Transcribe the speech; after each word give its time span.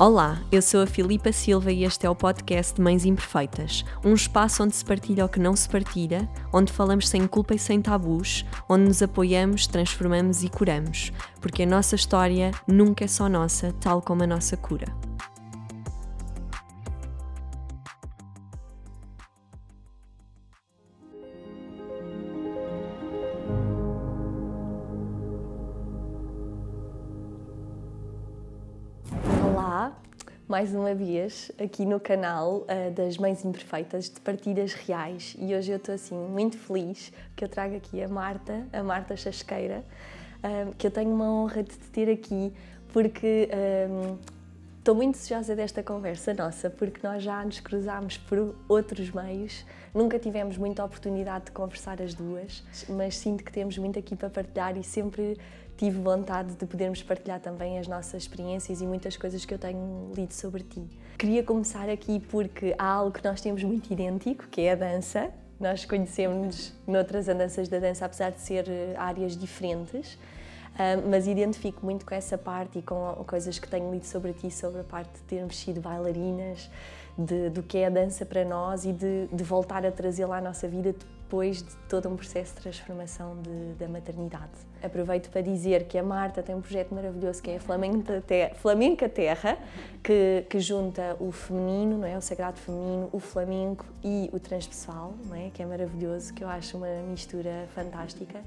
Olá, 0.00 0.38
eu 0.52 0.62
sou 0.62 0.80
a 0.80 0.86
Filipa 0.86 1.32
Silva 1.32 1.72
e 1.72 1.82
este 1.82 2.06
é 2.06 2.10
o 2.10 2.14
podcast 2.14 2.72
de 2.72 2.80
Mães 2.80 3.04
Imperfeitas, 3.04 3.84
um 4.04 4.14
espaço 4.14 4.62
onde 4.62 4.76
se 4.76 4.84
partilha 4.84 5.24
o 5.24 5.28
que 5.28 5.40
não 5.40 5.56
se 5.56 5.68
partilha, 5.68 6.28
onde 6.52 6.72
falamos 6.72 7.08
sem 7.08 7.26
culpa 7.26 7.56
e 7.56 7.58
sem 7.58 7.82
tabus, 7.82 8.46
onde 8.68 8.84
nos 8.84 9.02
apoiamos, 9.02 9.66
transformamos 9.66 10.44
e 10.44 10.48
curamos, 10.48 11.12
porque 11.40 11.64
a 11.64 11.66
nossa 11.66 11.96
história 11.96 12.52
nunca 12.64 13.06
é 13.06 13.08
só 13.08 13.28
nossa, 13.28 13.74
tal 13.80 14.00
como 14.00 14.22
a 14.22 14.26
nossa 14.28 14.56
cura. 14.56 14.86
Mais 30.48 30.74
uma 30.74 30.94
vez 30.94 31.52
aqui 31.62 31.84
no 31.84 32.00
canal 32.00 32.60
uh, 32.62 32.90
das 32.94 33.18
Mães 33.18 33.44
Imperfeitas 33.44 34.08
de 34.08 34.18
Partilhas 34.18 34.72
Reais. 34.72 35.36
E 35.38 35.54
hoje 35.54 35.70
eu 35.70 35.76
estou 35.76 35.94
assim 35.94 36.16
muito 36.16 36.56
feliz 36.56 37.12
que 37.36 37.44
eu 37.44 37.48
trago 37.50 37.76
aqui 37.76 38.02
a 38.02 38.08
Marta, 38.08 38.66
a 38.72 38.82
Marta 38.82 39.14
Chasqueira, 39.14 39.84
uh, 40.38 40.74
que 40.76 40.86
eu 40.86 40.90
tenho 40.90 41.10
uma 41.10 41.30
honra 41.30 41.62
de 41.62 41.76
te 41.76 41.90
ter 41.90 42.10
aqui 42.10 42.50
porque 42.94 43.50
um, 43.90 44.16
estou 44.78 44.94
muito 44.94 45.16
desejosa 45.16 45.54
desta 45.54 45.82
conversa 45.82 46.32
nossa 46.32 46.70
porque 46.70 47.06
nós 47.06 47.22
já 47.22 47.44
nos 47.44 47.60
cruzámos 47.60 48.16
por 48.16 48.56
outros 48.66 49.10
meios, 49.10 49.66
nunca 49.92 50.18
tivemos 50.18 50.56
muita 50.56 50.82
oportunidade 50.82 51.46
de 51.46 51.50
conversar 51.50 52.00
as 52.00 52.14
duas, 52.14 52.64
mas 52.88 53.18
sinto 53.18 53.44
que 53.44 53.52
temos 53.52 53.76
muito 53.76 53.98
aqui 53.98 54.16
para 54.16 54.30
partilhar 54.30 54.78
e 54.78 54.82
sempre 54.82 55.36
tive 55.78 56.00
vontade 56.00 56.54
de 56.54 56.66
podermos 56.66 57.02
partilhar 57.02 57.40
também 57.40 57.78
as 57.78 57.86
nossas 57.86 58.24
experiências 58.24 58.80
e 58.80 58.86
muitas 58.86 59.16
coisas 59.16 59.44
que 59.44 59.54
eu 59.54 59.58
tenho 59.58 60.12
lido 60.14 60.34
sobre 60.34 60.64
ti. 60.64 60.82
Queria 61.16 61.42
começar 61.42 61.88
aqui 61.88 62.18
porque 62.18 62.74
há 62.76 62.84
algo 62.84 63.12
que 63.12 63.24
nós 63.24 63.40
temos 63.40 63.62
muito 63.62 63.90
idêntico, 63.92 64.46
que 64.48 64.62
é 64.62 64.72
a 64.72 64.74
dança. 64.74 65.30
Nós 65.58 65.84
conhecemos 65.84 66.72
noutras 66.86 67.28
andanças 67.28 67.68
da 67.68 67.78
dança, 67.78 68.04
apesar 68.04 68.30
de 68.30 68.40
ser 68.40 68.68
eh, 68.68 68.94
áreas 68.96 69.36
diferentes, 69.36 70.18
mas 71.10 71.26
identifico 71.26 71.84
muito 71.84 72.06
com 72.06 72.14
essa 72.14 72.38
parte 72.38 72.78
e 72.78 72.82
com 72.82 73.12
coisas 73.26 73.58
que 73.58 73.66
tenho 73.68 73.90
lido 73.92 74.04
sobre 74.04 74.32
ti, 74.32 74.48
sobre 74.48 74.80
a 74.80 74.84
parte 74.84 75.10
de 75.12 75.22
termos 75.22 75.56
sido 75.56 75.80
bailarinas, 75.80 76.70
de, 77.16 77.50
do 77.50 77.64
que 77.64 77.78
é 77.78 77.86
a 77.86 77.90
dança 77.90 78.24
para 78.24 78.44
nós 78.44 78.84
e 78.84 78.92
de, 78.92 79.26
de 79.26 79.42
voltar 79.42 79.84
a 79.84 79.90
trazê-la 79.90 80.36
à 80.36 80.40
nossa 80.40 80.68
vida 80.68 80.94
depois 81.28 81.62
de 81.62 81.76
todo 81.90 82.08
um 82.08 82.16
processo 82.16 82.54
de 82.54 82.62
transformação 82.62 83.36
de, 83.42 83.74
da 83.74 83.86
maternidade. 83.86 84.50
Aproveito 84.82 85.28
para 85.28 85.42
dizer 85.42 85.84
que 85.84 85.98
a 85.98 86.02
Marta 86.02 86.42
tem 86.42 86.54
um 86.54 86.62
projeto 86.62 86.94
maravilhoso 86.94 87.42
que 87.42 87.50
é 87.50 87.56
a 87.56 87.60
Flamenca 87.60 88.22
Terra, 88.26 88.54
Flamenca 88.54 89.08
Terra 89.10 89.58
que, 90.02 90.46
que, 90.48 90.58
junta 90.58 91.16
o 91.20 91.30
feminino, 91.30 91.98
não 91.98 92.06
é? 92.06 92.16
o 92.16 92.22
sagrado 92.22 92.58
feminino, 92.58 93.10
o 93.12 93.20
flamenco 93.20 93.84
e 94.02 94.30
o 94.32 94.40
transpessoal, 94.40 95.12
não 95.26 95.36
é? 95.36 95.50
que 95.50 95.62
é 95.62 95.66
maravilhoso, 95.66 96.32
que 96.32 96.42
eu 96.42 96.48
acho 96.48 96.78
uma 96.78 96.88
mistura 97.10 97.68
fantástica. 97.74 98.40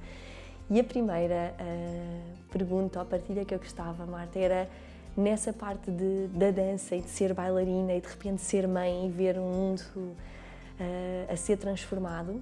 E 0.67 0.79
a 0.79 0.83
primeira 0.83 1.53
uh, 1.59 2.51
pergunta 2.51 2.99
ou 2.99 3.05
partilha 3.05 3.45
que 3.45 3.53
eu 3.53 3.59
gostava, 3.59 4.07
Marta, 4.07 4.39
era 4.39 4.67
nessa 5.15 5.53
parte 5.53 5.91
de, 5.91 6.27
da 6.29 6.49
dança 6.49 6.95
e 6.95 7.01
de 7.01 7.09
ser 7.09 7.31
bailarina 7.33 7.93
e 7.93 8.01
de 8.01 8.07
repente 8.07 8.41
ser 8.41 8.67
mãe 8.67 9.05
e 9.05 9.09
ver 9.09 9.37
um 9.37 9.51
mundo 9.51 9.83
uh, 9.91 10.15
a 11.31 11.35
ser 11.35 11.57
transformado. 11.57 12.41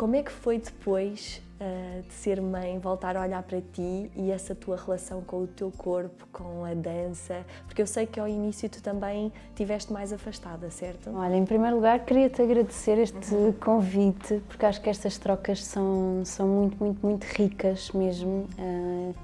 Como 0.00 0.16
é 0.16 0.22
que 0.22 0.32
foi 0.32 0.56
depois 0.56 1.42
uh, 1.60 2.00
de 2.00 2.14
ser 2.14 2.40
mãe, 2.40 2.78
voltar 2.78 3.18
a 3.18 3.20
olhar 3.20 3.42
para 3.42 3.60
ti 3.60 4.10
e 4.16 4.30
essa 4.30 4.54
tua 4.54 4.74
relação 4.74 5.20
com 5.20 5.42
o 5.42 5.46
teu 5.46 5.70
corpo, 5.70 6.26
com 6.32 6.64
a 6.64 6.72
dança? 6.72 7.44
Porque 7.66 7.82
eu 7.82 7.86
sei 7.86 8.06
que 8.06 8.18
ao 8.18 8.26
início 8.26 8.66
tu 8.70 8.82
também 8.82 9.30
estiveste 9.50 9.92
mais 9.92 10.10
afastada, 10.10 10.70
certo? 10.70 11.10
Olha, 11.14 11.36
em 11.36 11.44
primeiro 11.44 11.76
lugar 11.76 12.02
queria-te 12.06 12.40
agradecer 12.40 12.96
este 12.96 13.34
uhum. 13.34 13.52
convite, 13.52 14.42
porque 14.48 14.64
acho 14.64 14.80
que 14.80 14.88
estas 14.88 15.18
trocas 15.18 15.62
são, 15.62 16.22
são 16.24 16.48
muito, 16.48 16.82
muito, 16.82 17.06
muito 17.06 17.24
ricas 17.24 17.90
mesmo. 17.90 18.48
Uh, 18.58 19.14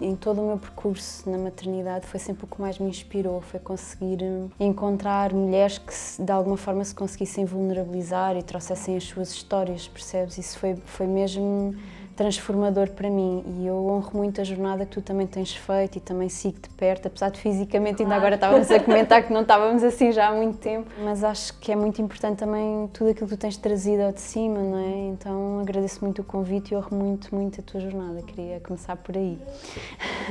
em 0.00 0.14
todo 0.14 0.40
o 0.40 0.46
meu 0.46 0.58
percurso 0.58 1.28
na 1.30 1.38
maternidade 1.38 2.06
foi 2.06 2.20
sempre 2.20 2.44
o 2.44 2.46
que 2.46 2.60
mais 2.60 2.78
me 2.78 2.88
inspirou, 2.88 3.40
foi 3.40 3.58
conseguir 3.58 4.22
hum, 4.22 4.50
encontrar 4.60 5.32
mulheres 5.32 5.78
que 5.78 6.22
de 6.22 6.30
alguma 6.30 6.56
forma 6.56 6.84
se 6.84 6.94
conseguissem 6.94 7.44
vulnerabilizar 7.44 8.36
e 8.36 8.42
trouxessem 8.42 8.96
as 8.96 9.04
suas 9.04 9.30
histórias, 9.30 9.88
percebes? 9.88 10.36
Isso 10.36 10.58
foi, 10.58 10.76
foi 10.84 11.06
mesmo 11.06 11.74
transformador 12.16 12.90
para 12.90 13.10
mim 13.10 13.42
e 13.58 13.66
eu 13.66 13.86
honro 13.86 14.10
muito 14.14 14.40
a 14.40 14.44
jornada 14.44 14.84
que 14.84 14.92
tu 14.92 15.02
também 15.02 15.26
tens 15.26 15.54
feito 15.54 15.96
e 15.96 16.00
também 16.00 16.28
sigo 16.28 16.60
de 16.60 16.68
perto, 16.70 17.06
apesar 17.06 17.30
de 17.30 17.40
fisicamente 17.40 17.96
claro. 17.96 18.12
ainda 18.12 18.16
agora 18.16 18.34
estávamos 18.34 18.70
a 18.70 18.80
comentar 18.80 19.22
que 19.22 19.32
não 19.32 19.42
estávamos 19.42 19.82
assim 19.82 20.12
já 20.12 20.28
há 20.28 20.32
muito 20.32 20.58
tempo, 20.58 20.90
mas 21.02 21.24
acho 21.24 21.58
que 21.58 21.72
é 21.72 21.76
muito 21.76 22.00
importante 22.00 22.38
também 22.38 22.88
tudo 22.92 23.10
aquilo 23.10 23.28
que 23.28 23.36
tu 23.36 23.40
tens 23.40 23.56
trazido 23.56 24.02
ao 24.02 24.12
de 24.12 24.20
cima, 24.20 24.58
não 24.60 24.78
é? 24.78 25.08
Então 25.08 25.60
agradeço 25.60 26.04
muito 26.04 26.22
o 26.22 26.24
convite 26.24 26.72
e 26.72 26.76
honro 26.76 26.94
muito, 26.94 27.34
muito 27.34 27.60
a 27.60 27.62
tua 27.62 27.80
jornada, 27.80 28.22
queria 28.22 28.60
começar 28.60 28.96
por 28.96 29.16
aí. 29.16 29.38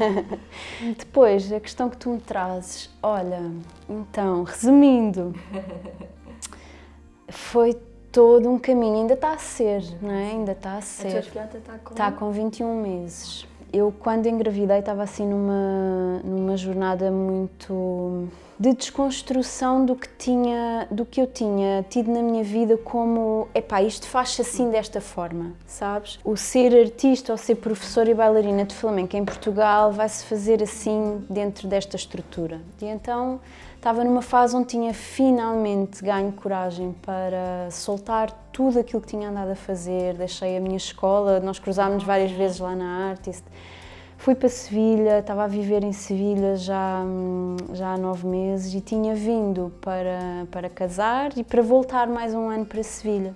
Depois, 0.98 1.52
a 1.52 1.60
questão 1.60 1.90
que 1.90 1.98
tu 1.98 2.10
me 2.10 2.20
trazes, 2.20 2.90
olha, 3.02 3.52
então, 3.90 4.44
resumindo, 4.44 5.34
foi 7.30 7.74
todo 8.12 8.50
um 8.50 8.58
caminho, 8.58 9.02
ainda 9.02 9.14
está 9.14 9.34
a 9.34 9.38
ser, 9.38 9.84
não 10.02 10.12
é? 10.12 10.32
Ainda 10.32 10.52
está 10.52 10.78
a 10.78 10.82
ser. 10.82 11.08
A 11.08 11.12
tua 11.12 11.22
filhota 11.22 11.58
está 11.58 11.78
com... 11.78 11.92
Está 11.92 12.12
com 12.12 12.32
21 12.32 12.82
meses. 12.82 13.48
Eu, 13.72 13.94
quando 13.98 14.26
engravidei, 14.28 14.80
estava 14.80 15.04
assim 15.04 15.26
numa, 15.26 16.20
numa 16.24 16.58
jornada 16.58 17.10
muito 17.10 18.28
de 18.62 18.74
desconstrução 18.74 19.84
do 19.84 19.96
que 19.96 20.08
tinha, 20.20 20.88
do 20.92 21.04
que 21.04 21.20
eu 21.20 21.26
tinha 21.26 21.84
tido 21.90 22.12
na 22.12 22.22
minha 22.22 22.44
vida 22.44 22.78
como, 22.78 23.48
epá, 23.56 23.82
isto 23.82 24.06
faz-se 24.06 24.42
assim 24.42 24.70
desta 24.70 25.02
forma, 25.02 25.54
sabes? 25.66 26.20
O 26.24 26.38
ser 26.38 26.80
artista 26.80 27.32
ou 27.32 27.38
ser 27.40 27.56
professora 27.56 28.12
e 28.12 28.14
bailarina 28.14 28.64
de 28.64 28.76
flamenco 28.76 29.18
em 29.18 29.26
Portugal 29.26 29.92
vai-se 29.92 30.26
fazer 30.26 30.62
assim 30.62 31.26
dentro 31.28 31.68
desta 31.68 31.96
estrutura. 31.96 32.62
E 32.80 32.86
então 32.86 33.40
Estava 33.82 34.04
numa 34.04 34.22
fase 34.22 34.56
onde 34.56 34.68
tinha 34.68 34.94
finalmente 34.94 36.04
ganho 36.04 36.32
coragem 36.34 36.96
para 37.02 37.68
soltar 37.72 38.32
tudo 38.54 38.78
aquilo 38.78 39.02
que 39.02 39.08
tinha 39.08 39.28
andado 39.28 39.50
a 39.50 39.56
fazer. 39.56 40.14
Deixei 40.14 40.56
a 40.56 40.60
minha 40.60 40.78
escola, 40.78 41.40
nós 41.40 41.58
cruzámos 41.58 42.04
várias 42.04 42.30
vezes 42.30 42.60
lá 42.60 42.76
na 42.76 43.10
Artist. 43.10 43.44
Fui 44.20 44.36
para 44.36 44.50
Sevilha, 44.50 45.18
estava 45.18 45.46
a 45.46 45.48
viver 45.48 45.84
em 45.84 45.94
Sevilha 45.94 46.56
já, 46.58 47.04
já 47.74 47.96
há 47.96 47.98
nove 47.98 48.28
meses 48.28 48.72
e 48.72 48.82
tinha 48.82 49.16
vindo 49.16 49.74
para, 49.82 50.46
para 50.52 50.70
casar 50.70 51.36
e 51.36 51.44
para 51.44 51.64
voltar 51.64 52.06
mais 52.06 52.36
um 52.36 52.50
ano 52.50 52.68
para 52.68 52.84
Sevilha. 52.84 53.36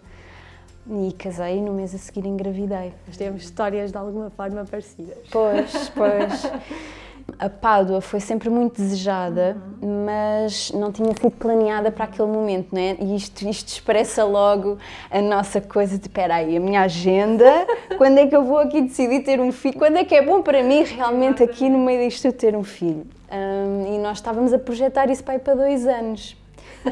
E 0.87 1.11
casei 1.13 1.57
e 1.57 1.61
no 1.61 1.73
mês 1.73 1.95
a 1.95 1.97
seguir 1.97 2.27
engravidei. 2.27 2.93
Nós 3.07 3.17
temos 3.17 3.41
histórias 3.41 3.91
de 3.91 3.97
alguma 3.97 4.29
forma 4.29 4.63
parecidas. 4.63 5.17
Pois, 5.31 5.89
pois. 5.89 6.51
A 7.39 7.49
Pádua 7.49 8.01
foi 8.01 8.19
sempre 8.19 8.49
muito 8.49 8.81
desejada, 8.81 9.57
uhum. 9.81 10.05
mas 10.05 10.71
não 10.71 10.91
tinha 10.91 11.13
sido 11.13 11.31
planeada 11.31 11.91
para 11.91 12.05
aquele 12.05 12.29
momento, 12.29 12.67
não 12.71 12.79
é? 12.79 12.95
E 12.99 13.15
isto, 13.15 13.47
isto 13.47 13.67
expressa 13.67 14.23
logo 14.23 14.77
a 15.09 15.21
nossa 15.21 15.59
coisa 15.59 15.97
de, 15.97 16.07
espera 16.07 16.35
aí, 16.35 16.55
a 16.55 16.59
minha 16.59 16.81
agenda, 16.81 17.67
quando 17.97 18.19
é 18.19 18.27
que 18.27 18.35
eu 18.35 18.43
vou 18.43 18.59
aqui 18.59 18.81
decidir 18.81 19.21
ter 19.23 19.39
um 19.39 19.51
filho? 19.51 19.77
Quando 19.77 19.97
é 19.97 20.05
que 20.05 20.15
é 20.15 20.21
bom 20.21 20.41
para 20.41 20.63
mim 20.63 20.83
realmente 20.83 21.43
aqui 21.43 21.67
no 21.67 21.79
meio 21.79 22.07
disto 22.07 22.31
ter 22.31 22.55
um 22.55 22.63
filho? 22.63 23.05
Um, 23.29 23.95
e 23.95 23.97
nós 23.97 24.17
estávamos 24.17 24.53
a 24.53 24.59
projetar 24.59 25.09
isso 25.09 25.23
para, 25.23 25.39
para 25.39 25.55
dois 25.55 25.87
anos, 25.87 26.37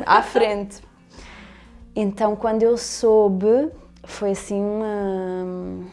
à 0.05 0.21
frente. 0.21 0.81
Então, 1.95 2.35
quando 2.35 2.63
eu 2.63 2.75
soube, 2.75 3.69
foi 4.03 4.31
assim 4.31 4.59
uma, 4.59 5.85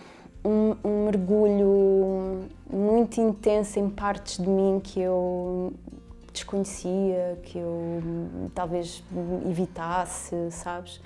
um, 0.45 0.77
um 0.83 1.05
mergulho 1.05 2.49
muito 3.11 3.21
intensa 3.21 3.81
em 3.81 3.91
partes 3.91 4.39
de 4.39 4.49
mim 4.49 4.81
que 4.83 5.01
eu 5.01 5.73
desconhecia, 6.33 7.39
que 7.43 7.59
eu 7.59 8.01
talvez 8.55 9.03
evitasse, 9.49 10.37
sabes? 10.53 11.01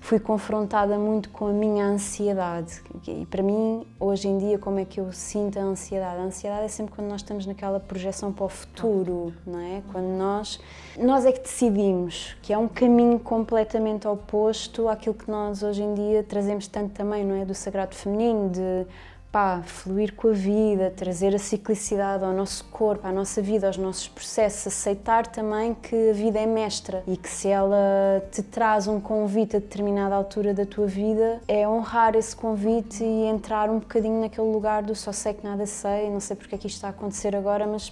Fui 0.00 0.18
confrontada 0.18 0.98
muito 0.98 1.30
com 1.30 1.46
a 1.46 1.52
minha 1.52 1.84
ansiedade. 1.84 2.82
E 3.06 3.24
para 3.26 3.42
mim, 3.42 3.86
hoje 4.00 4.26
em 4.26 4.36
dia, 4.36 4.58
como 4.58 4.80
é 4.80 4.84
que 4.84 5.00
eu 5.00 5.12
sinto 5.12 5.58
a 5.58 5.62
ansiedade? 5.62 6.20
A 6.20 6.24
ansiedade 6.24 6.64
é 6.64 6.68
sempre 6.68 6.94
quando 6.94 7.08
nós 7.08 7.20
estamos 7.20 7.46
naquela 7.46 7.78
projeção 7.78 8.32
para 8.32 8.44
o 8.44 8.48
futuro, 8.48 9.32
não 9.46 9.60
é? 9.60 9.82
Quando 9.92 10.06
nós 10.16 10.60
nós 10.98 11.24
é 11.24 11.32
que 11.32 11.40
decidimos, 11.40 12.36
que 12.42 12.52
é 12.52 12.58
um 12.58 12.68
caminho 12.68 13.18
completamente 13.18 14.06
oposto 14.06 14.88
àquilo 14.88 15.14
que 15.14 15.30
nós 15.30 15.62
hoje 15.62 15.82
em 15.82 15.94
dia 15.94 16.22
trazemos 16.22 16.66
tanto 16.66 16.92
também, 16.92 17.24
não 17.24 17.34
é, 17.34 17.44
do 17.44 17.54
sagrado 17.54 17.94
feminino, 17.94 18.50
de 18.50 18.86
pá, 19.32 19.62
fluir 19.64 20.14
com 20.14 20.28
a 20.28 20.32
vida, 20.32 20.92
trazer 20.94 21.34
a 21.34 21.38
ciclicidade 21.38 22.22
ao 22.22 22.34
nosso 22.34 22.64
corpo, 22.66 23.06
à 23.06 23.10
nossa 23.10 23.40
vida, 23.40 23.66
aos 23.66 23.78
nossos 23.78 24.06
processos, 24.06 24.66
aceitar 24.66 25.26
também 25.26 25.72
que 25.72 26.10
a 26.10 26.12
vida 26.12 26.38
é 26.38 26.44
mestra 26.44 27.02
e 27.06 27.16
que 27.16 27.30
se 27.30 27.48
ela 27.48 28.22
te 28.30 28.42
traz 28.42 28.86
um 28.86 29.00
convite 29.00 29.56
a 29.56 29.58
determinada 29.58 30.14
altura 30.14 30.52
da 30.52 30.66
tua 30.66 30.86
vida, 30.86 31.40
é 31.48 31.66
honrar 31.66 32.14
esse 32.14 32.36
convite 32.36 33.02
e 33.02 33.24
entrar 33.24 33.70
um 33.70 33.78
bocadinho 33.78 34.20
naquele 34.20 34.52
lugar 34.52 34.82
do 34.82 34.94
só 34.94 35.12
sei 35.12 35.32
que 35.32 35.42
nada 35.42 35.64
sei, 35.64 36.10
não 36.10 36.20
sei 36.20 36.36
porque 36.36 36.54
é 36.54 36.58
que 36.58 36.66
isto 36.66 36.76
está 36.76 36.88
a 36.88 36.90
acontecer 36.90 37.34
agora, 37.34 37.66
mas 37.66 37.90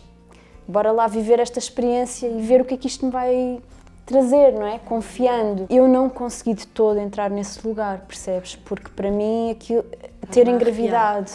bora 0.68 0.92
lá 0.92 1.06
viver 1.06 1.40
esta 1.40 1.58
experiência 1.58 2.26
e 2.26 2.42
ver 2.42 2.60
o 2.60 2.66
que 2.66 2.74
é 2.74 2.76
que 2.76 2.86
isto 2.86 3.06
me 3.06 3.10
vai 3.10 3.62
trazer, 4.04 4.52
não 4.52 4.66
é? 4.66 4.78
Confiando. 4.78 5.66
Eu 5.70 5.86
não 5.88 6.10
consegui 6.10 6.52
de 6.52 6.66
todo 6.66 6.98
entrar 6.98 7.30
nesse 7.30 7.66
lugar, 7.66 8.00
percebes? 8.00 8.56
Porque 8.56 8.88
para 8.90 9.10
mim 9.10 9.52
aquilo, 9.52 9.84
ter 10.30 10.48
engravidado, 10.48 11.30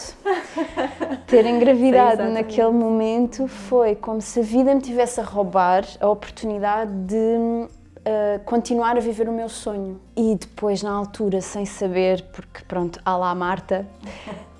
ter 1.26 1.46
engravidado 1.46 2.24
naquele 2.24 2.70
momento 2.70 3.48
foi 3.48 3.94
como 3.94 4.20
se 4.20 4.40
a 4.40 4.42
vida 4.42 4.74
me 4.74 4.80
tivesse 4.80 5.20
a 5.20 5.24
roubar 5.24 5.84
a 6.00 6.08
oportunidade 6.08 6.92
de 6.92 7.16
uh, 7.16 8.44
continuar 8.44 8.96
a 8.96 9.00
viver 9.00 9.28
o 9.28 9.32
meu 9.32 9.48
sonho. 9.48 10.00
E 10.16 10.34
depois, 10.34 10.82
na 10.82 10.92
altura, 10.92 11.40
sem 11.40 11.66
saber, 11.66 12.22
porque 12.32 12.64
pronto, 12.66 13.00
há 13.04 13.16
lá 13.16 13.30
a 13.30 13.34
Marta, 13.34 13.86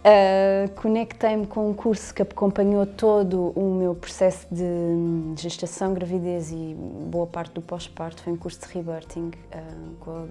uh, 0.07 0.71
conectei-me 0.81 1.47
com 1.47 1.71
um 1.71 1.75
curso 1.75 2.15
que 2.15 2.23
acompanhou 2.23 2.87
todo 2.87 3.53
o 3.57 3.75
meu 3.75 3.95
processo 3.95 4.47
de 4.51 4.65
gestação, 5.37 5.93
gravidez 5.93 6.53
e 6.53 6.77
boa 6.79 7.27
parte 7.27 7.55
do 7.55 7.61
pós-parto. 7.61 8.23
Foi 8.23 8.33
um 8.33 8.37
curso 8.37 8.61
de 8.61 8.73
rebirthing 8.73 9.31
uh, 9.31 9.95
com 10.01 10.11
a 10.11 10.25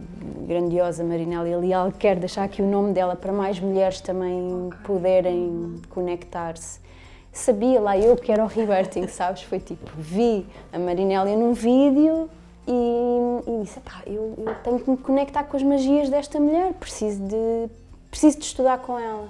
grandiosa 0.47 1.03
Marinélia 1.03 1.57
Leal. 1.57 1.91
Quero 1.91 2.19
deixar 2.19 2.43
aqui 2.43 2.61
o 2.61 2.67
nome 2.67 2.93
dela 2.93 3.15
para 3.15 3.33
mais 3.33 3.59
mulheres 3.59 3.99
também 3.99 4.69
poderem 4.83 5.81
conectar-se 5.89 6.85
sabia 7.31 7.81
lá 7.81 7.97
eu 7.97 8.15
que 8.15 8.31
era 8.31 8.41
o 8.41 8.47
rebirthing, 8.47 9.07
sabes? 9.09 9.41
Foi 9.43 9.59
tipo, 9.59 9.91
vi 9.97 10.45
a 10.71 10.79
Marinélia 10.79 11.35
num 11.35 11.51
vídeo 11.51 12.29
e, 12.65 13.41
e 13.45 13.61
disse, 13.63 13.79
pá, 13.81 14.01
eu, 14.07 14.33
eu, 14.37 14.55
tenho 14.63 14.79
que 14.79 14.89
me 14.89 14.95
conectar 14.95 15.43
com 15.43 15.57
as 15.57 15.63
magias 15.63 16.09
desta 16.09 16.39
mulher, 16.39 16.71
preciso 16.75 17.21
de, 17.23 17.69
preciso 18.09 18.39
de 18.39 18.45
estudar 18.45 18.77
com 18.77 18.97
ela. 18.97 19.27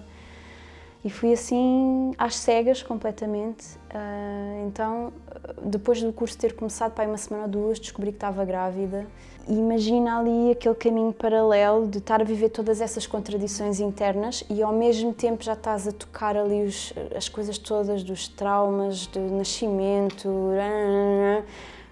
E 1.06 1.10
fui 1.12 1.32
assim 1.32 2.14
às 2.18 2.36
cegas 2.36 2.82
completamente. 2.82 3.64
Uh, 3.94 4.68
então, 4.68 5.14
depois 5.62 6.02
do 6.02 6.12
curso 6.12 6.36
ter 6.36 6.56
começado, 6.56 6.94
pá, 6.94 7.06
uma 7.06 7.16
semana 7.16 7.44
ou 7.46 7.50
duas, 7.50 7.80
descobri 7.80 8.10
que 8.10 8.18
estava 8.18 8.44
grávida. 8.44 9.06
E 9.48 9.54
imagina 9.54 10.18
ali 10.18 10.50
aquele 10.50 10.74
caminho 10.74 11.14
paralelo 11.14 11.86
de 11.86 12.00
estar 12.00 12.22
a 12.22 12.24
viver 12.24 12.50
todas 12.50 12.82
essas 12.82 13.06
contradições 13.06 13.80
internas 13.80 14.44
e 14.50 14.64
ao 14.64 14.74
mesmo 14.74 15.14
tempo 15.14 15.44
já 15.44 15.54
estás 15.54 15.88
a 15.88 15.92
tocar 15.92 16.36
ali 16.36 16.64
os, 16.64 16.92
as 17.16 17.30
coisas 17.30 17.60
todas 17.60 18.02
dos 18.02 18.28
traumas, 18.28 19.06
do 19.06 19.20
nascimento 19.20 20.28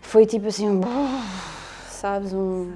foi 0.02 0.26
tipo 0.26 0.48
assim, 0.48 0.70
um, 0.70 0.82
sabes, 1.88 2.34
um, 2.34 2.72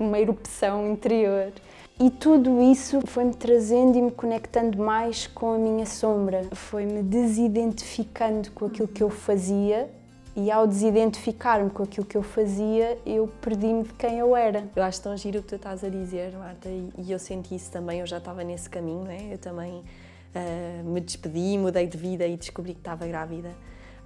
uma 0.00 0.18
erupção 0.18 0.90
interior. 0.90 1.52
E 1.98 2.10
tudo 2.10 2.60
isso 2.60 3.00
foi-me 3.06 3.34
trazendo 3.34 3.96
e 3.96 4.02
me 4.02 4.10
conectando 4.10 4.78
mais 4.78 5.26
com 5.26 5.54
a 5.54 5.58
minha 5.58 5.86
sombra. 5.86 6.44
Foi-me 6.52 7.02
desidentificando 7.02 8.50
com 8.50 8.66
aquilo 8.66 8.86
que 8.86 9.02
eu 9.02 9.08
fazia 9.08 9.88
e 10.36 10.50
ao 10.50 10.66
desidentificar-me 10.66 11.70
com 11.70 11.82
aquilo 11.82 12.04
que 12.04 12.14
eu 12.14 12.22
fazia, 12.22 12.98
eu 13.06 13.26
perdi-me 13.40 13.84
de 13.84 13.94
quem 13.94 14.18
eu 14.18 14.36
era. 14.36 14.68
Eu 14.76 14.82
acho 14.82 15.00
tão 15.00 15.16
giro 15.16 15.38
o 15.38 15.42
que 15.42 15.48
tu 15.48 15.54
estás 15.54 15.82
a 15.82 15.88
dizer, 15.88 16.32
Marta, 16.36 16.68
e 16.68 17.10
eu 17.10 17.18
senti 17.18 17.54
isso 17.54 17.70
também, 17.70 18.00
eu 18.00 18.06
já 18.06 18.18
estava 18.18 18.44
nesse 18.44 18.68
caminho, 18.68 19.04
não 19.04 19.10
é? 19.10 19.32
Eu 19.32 19.38
também 19.38 19.72
uh, 19.72 20.84
me 20.84 21.00
despedi, 21.00 21.56
mudei 21.56 21.86
de 21.86 21.96
vida 21.96 22.26
e 22.26 22.36
descobri 22.36 22.74
que 22.74 22.80
estava 22.80 23.06
grávida 23.06 23.48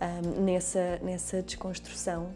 um, 0.01 0.45
nessa, 0.45 1.01
nessa 1.03 1.43
desconstrução 1.43 2.29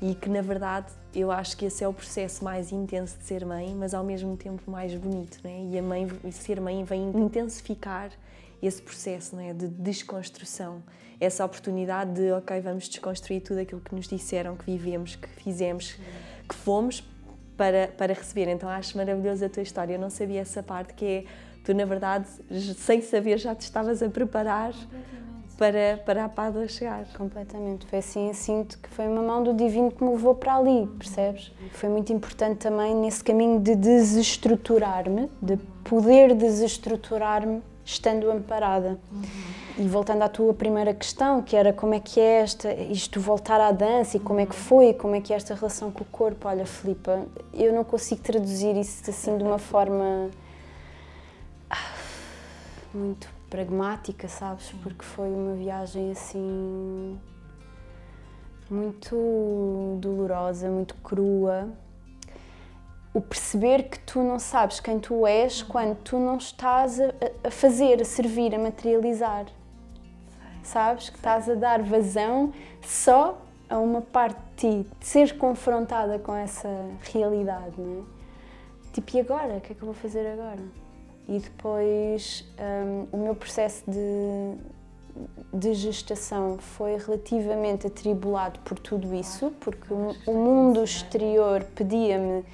e 0.00 0.14
que 0.14 0.28
na 0.28 0.42
verdade 0.42 0.88
eu 1.14 1.30
acho 1.30 1.56
que 1.56 1.64
esse 1.64 1.82
é 1.82 1.88
o 1.88 1.92
processo 1.92 2.44
mais 2.44 2.72
intenso 2.72 3.16
de 3.18 3.24
ser 3.24 3.44
mãe, 3.44 3.74
mas 3.74 3.94
ao 3.94 4.04
mesmo 4.04 4.36
tempo 4.36 4.70
mais 4.70 4.94
bonito, 4.94 5.38
né? 5.42 5.68
E 5.70 5.78
a 5.78 5.82
mãe, 5.82 6.08
e 6.24 6.32
ser 6.32 6.60
mãe 6.60 6.84
vem 6.84 7.08
intensificar 7.10 8.10
esse 8.62 8.82
processo, 8.82 9.34
né? 9.34 9.54
De 9.54 9.68
desconstrução, 9.68 10.82
essa 11.18 11.44
oportunidade 11.44 12.12
de, 12.12 12.32
ok, 12.32 12.60
vamos 12.60 12.88
desconstruir 12.88 13.40
tudo 13.40 13.60
aquilo 13.60 13.80
que 13.80 13.94
nos 13.94 14.06
disseram, 14.06 14.56
que 14.56 14.66
vivemos, 14.66 15.16
que 15.16 15.28
fizemos, 15.28 15.98
que 16.46 16.54
fomos 16.54 17.02
para 17.56 17.88
para 17.88 18.12
receber. 18.12 18.48
Então 18.48 18.68
acho 18.68 18.96
maravilhosa 18.96 19.46
a 19.46 19.48
tua 19.48 19.62
história. 19.62 19.94
Eu 19.94 19.98
não 19.98 20.10
sabia 20.10 20.40
essa 20.40 20.62
parte 20.62 20.92
que 20.92 21.04
é 21.04 21.24
tu 21.64 21.74
na 21.74 21.84
verdade 21.84 22.28
sem 22.76 23.00
saber 23.00 23.38
já 23.38 23.54
te 23.54 23.62
estavas 23.62 24.02
a 24.02 24.08
preparar 24.08 24.74
para, 25.56 26.00
para 26.04 26.24
a 26.24 26.28
Pádua 26.28 26.68
chegar. 26.68 27.06
Completamente. 27.16 27.86
Foi 27.86 27.98
assim, 27.98 28.32
sinto 28.32 28.78
que 28.78 28.88
foi 28.88 29.06
uma 29.06 29.22
mão 29.22 29.42
do 29.42 29.54
divino 29.54 29.90
que 29.90 30.02
me 30.02 30.10
levou 30.10 30.34
para 30.34 30.56
ali, 30.56 30.86
percebes? 30.98 31.52
Foi 31.72 31.88
muito 31.88 32.12
importante 32.12 32.58
também 32.58 32.94
nesse 32.94 33.22
caminho 33.22 33.60
de 33.60 33.74
desestruturar-me, 33.74 35.30
de 35.40 35.56
poder 35.84 36.34
desestruturar-me 36.34 37.62
estando 37.84 38.30
amparada. 38.30 38.98
Uhum. 39.10 39.22
E 39.78 39.88
voltando 39.88 40.22
à 40.22 40.28
tua 40.28 40.52
primeira 40.52 40.92
questão, 40.92 41.42
que 41.42 41.54
era 41.54 41.72
como 41.72 41.94
é 41.94 42.00
que 42.00 42.18
é 42.18 42.40
esta, 42.40 42.72
isto 42.72 43.20
voltar 43.20 43.60
à 43.60 43.70
dança 43.70 44.16
e 44.16 44.20
como 44.20 44.40
é 44.40 44.46
que 44.46 44.54
foi, 44.54 44.94
como 44.94 45.14
é 45.14 45.20
que 45.20 45.32
é 45.32 45.36
esta 45.36 45.54
relação 45.54 45.90
com 45.90 46.02
o 46.02 46.06
corpo. 46.06 46.48
Olha, 46.48 46.66
Filipa, 46.66 47.22
eu 47.52 47.72
não 47.72 47.84
consigo 47.84 48.22
traduzir 48.22 48.76
isso 48.76 49.08
assim 49.08 49.36
de 49.36 49.44
uma 49.44 49.58
forma 49.58 50.30
muito 52.96 53.28
pragmática, 53.48 54.26
sabes? 54.28 54.72
Porque 54.82 55.04
foi 55.04 55.28
uma 55.28 55.54
viagem 55.54 56.10
assim 56.10 57.18
muito 58.68 59.98
dolorosa, 60.00 60.68
muito 60.68 60.94
crua. 60.96 61.68
O 63.14 63.20
perceber 63.20 63.84
que 63.84 63.98
tu 64.00 64.22
não 64.22 64.38
sabes 64.38 64.80
quem 64.80 64.98
tu 64.98 65.26
és 65.26 65.62
quando 65.62 65.96
tu 66.02 66.18
não 66.18 66.36
estás 66.36 67.00
a, 67.00 67.12
a 67.44 67.50
fazer, 67.50 68.02
a 68.02 68.04
servir, 68.04 68.54
a 68.54 68.58
materializar. 68.58 69.46
Sabes? 70.62 71.08
Que 71.08 71.16
estás 71.16 71.48
a 71.48 71.54
dar 71.54 71.82
vazão 71.82 72.52
só 72.82 73.40
a 73.68 73.78
uma 73.78 74.02
parte 74.02 74.38
de 74.56 74.82
ti, 74.82 74.90
de 74.98 75.06
ser 75.06 75.38
confrontada 75.38 76.18
com 76.18 76.34
essa 76.34 76.68
realidade, 77.12 77.74
não 77.78 78.02
é? 78.02 78.92
Tipo, 78.92 79.16
e 79.16 79.20
agora? 79.20 79.54
O 79.54 79.60
que 79.60 79.72
é 79.72 79.74
que 79.74 79.82
eu 79.82 79.86
vou 79.86 79.94
fazer 79.94 80.26
agora? 80.26 80.85
E 81.28 81.38
depois 81.38 82.44
um, 82.58 83.16
o 83.16 83.16
meu 83.16 83.34
processo 83.34 83.82
de, 83.90 84.56
de 85.52 85.74
gestação 85.74 86.58
foi 86.58 86.96
relativamente 86.96 87.86
atribulado 87.86 88.60
por 88.60 88.78
tudo 88.78 89.14
isso, 89.14 89.52
porque 89.60 89.92
o, 89.92 90.14
o 90.26 90.34
mundo 90.34 90.84
exterior 90.84 91.64
pedia-me 91.74 92.44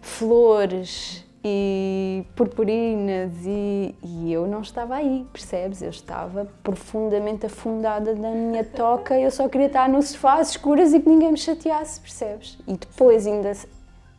flores 0.00 1.24
e 1.48 2.24
purpurinas 2.34 3.32
e, 3.44 3.94
e, 4.02 4.32
eu 4.32 4.48
não 4.48 4.62
estava 4.62 4.96
aí, 4.96 5.24
percebes? 5.32 5.80
Eu 5.80 5.90
estava 5.90 6.44
profundamente 6.62 7.46
afundada 7.46 8.14
na 8.14 8.30
minha 8.30 8.64
toca, 8.64 9.18
eu 9.18 9.30
só 9.30 9.48
queria 9.48 9.68
estar 9.68 9.88
no 9.88 10.02
sofá 10.02 10.40
às 10.40 10.50
escuras 10.50 10.92
e 10.92 11.00
que 11.00 11.08
ninguém 11.08 11.30
me 11.30 11.38
chateasse, 11.38 12.00
percebes? 12.00 12.58
E 12.66 12.76
depois 12.76 13.26
ainda 13.28 13.52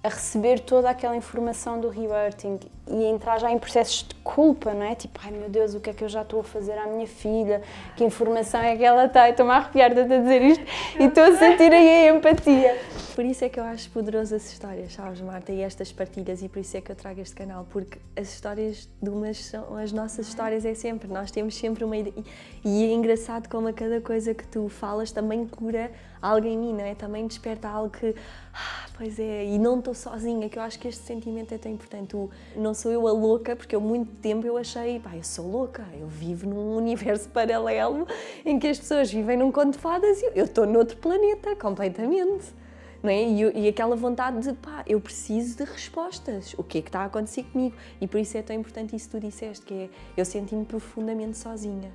a 0.04 0.10
receber 0.10 0.60
toda 0.60 0.90
aquela 0.90 1.18
informação 1.18 1.82
do 1.82 1.90
rebirthing 1.90 2.60
e 2.89 3.06
entrar 3.06 3.39
já 3.39 3.51
em 3.51 3.58
processos 3.58 4.03
de 4.08 4.15
culpa, 4.15 4.74
não 4.74 4.84
é? 4.84 4.96
Tipo, 4.96 5.20
ai 5.24 5.32
meu 5.32 5.50
Deus, 5.50 5.74
o 5.74 5.79
que 5.79 5.89
é 5.89 5.94
que 5.94 6.03
eu 6.03 6.10
já 6.10 6.22
estou 6.22 6.41
a 6.41 6.44
fazer 6.44 6.77
à 6.77 6.88
minha 6.88 7.08
filha? 7.08 7.62
Que 7.96 8.03
informação 8.03 8.62
é 8.62 8.75
que 8.75 8.84
ela 8.84 9.06
está? 9.06 9.29
Estou-me 9.29 9.51
a 9.51 9.56
arrepiar 9.56 9.94
de 9.94 10.03
dizer 10.03 10.41
isto 10.41 10.63
e 11.00 11.06
estou 11.06 11.24
a 11.24 11.36
sentir 11.36 11.74
aí 11.74 12.08
a 12.08 12.15
empatia. 12.15 12.77
Por 13.17 13.25
isso 13.25 13.44
é 13.44 13.50
que 13.50 13.60
eu 13.60 13.63
acho 13.63 13.89
poderoso 13.89 14.36
as 14.36 14.51
histórias, 14.51 14.94
sabes, 14.94 15.22
Marta, 15.22 15.51
e 15.51 15.62
estas 15.62 15.91
partilhas, 15.91 16.44
e 16.44 16.48
por 16.48 16.60
isso 16.60 16.77
é 16.77 16.82
que 16.82 16.91
eu 16.91 16.96
trago 16.96 17.20
este 17.20 17.34
canal, 17.34 17.65
porque 17.72 17.98
as 18.15 18.32
histórias 18.32 18.88
de 19.01 19.10
umas 19.10 19.44
são 19.44 19.75
as 19.75 19.91
nossas 19.91 20.27
histórias, 20.27 20.63
é 20.65 20.75
sempre, 20.75 21.12
nós 21.12 21.32
temos 21.32 21.56
sempre 21.56 21.84
uma 21.84 21.98
ideia. 21.98 22.24
E 22.63 22.84
é 22.84 22.94
engraçado 22.94 23.50
como 23.50 23.70
a 23.70 23.74
cada 23.74 24.00
coisa 24.01 24.36
que 24.36 24.48
tu 24.48 24.70
falas 24.70 25.12
também 25.12 25.48
cura 25.48 25.91
algo 26.22 26.46
em 26.46 26.56
mim, 26.58 26.74
não 26.74 26.86
é? 26.86 26.94
Também 26.94 27.25
desperta 27.25 27.67
algo 27.67 27.89
que, 27.89 28.13
ah, 28.53 28.86
pois 28.96 29.17
é, 29.20 29.46
e 29.46 29.58
não 29.58 29.79
estou 29.79 29.96
sozinha, 29.96 30.48
que 30.48 30.60
eu 30.60 30.63
acho 30.63 30.77
que 30.77 30.88
este 30.88 31.03
sentimento 31.03 31.53
é 31.53 31.58
tão 31.58 31.72
importante. 31.72 32.15
Não 32.56 32.74
sou 32.78 32.92
eu 32.92 33.08
a 33.08 33.12
louca, 33.12 33.56
porque 33.56 33.76
eu 33.76 33.82
muito 33.82 34.12
tempo 34.16 34.46
eu 34.46 34.58
achei, 34.58 35.00
pá, 35.00 35.16
eu 35.16 35.24
sou 35.24 35.50
louca, 35.50 35.84
eu 36.00 36.08
vivo 36.08 36.48
num 36.48 36.76
universo 36.78 37.28
paralelo 37.30 38.08
em 38.46 38.60
que 38.60 38.68
as 38.68 38.80
pessoas 38.80 39.12
vivem 39.12 39.38
num 39.38 39.52
conto 39.52 39.74
de 39.74 39.80
fadas 39.80 40.22
e 40.22 40.32
eu 40.36 40.46
estou 40.46 40.66
noutro 40.66 40.98
planeta, 40.98 41.56
completamente 41.56 42.54
não 43.02 43.12
é? 43.12 43.24
E, 43.24 43.66
e, 43.66 43.68
aquela 43.68 43.96
vontade 43.96 44.40
de, 44.42 44.54
pá, 44.54 44.84
eu 44.88 45.00
preciso 45.00 45.58
de 45.58 45.64
respostas. 45.64 46.54
O 46.58 46.64
que 46.64 46.80
é 46.80 46.82
que 46.82 46.90
está 46.90 47.02
a 47.02 47.06
acontecer 47.06 47.44
comigo? 47.44 47.76
E 48.02 48.08
por 48.08 48.20
isso 48.20 48.38
é 48.38 48.42
tão 48.42 48.56
importante 48.56 48.96
isso 48.96 49.10
que 49.10 49.18
tu 49.18 49.20
disseste, 49.20 49.66
que 49.66 49.74
é, 49.74 49.90
eu 50.16 50.26
senti-me 50.26 50.66
profundamente 50.66 51.38
sozinha. 51.38 51.92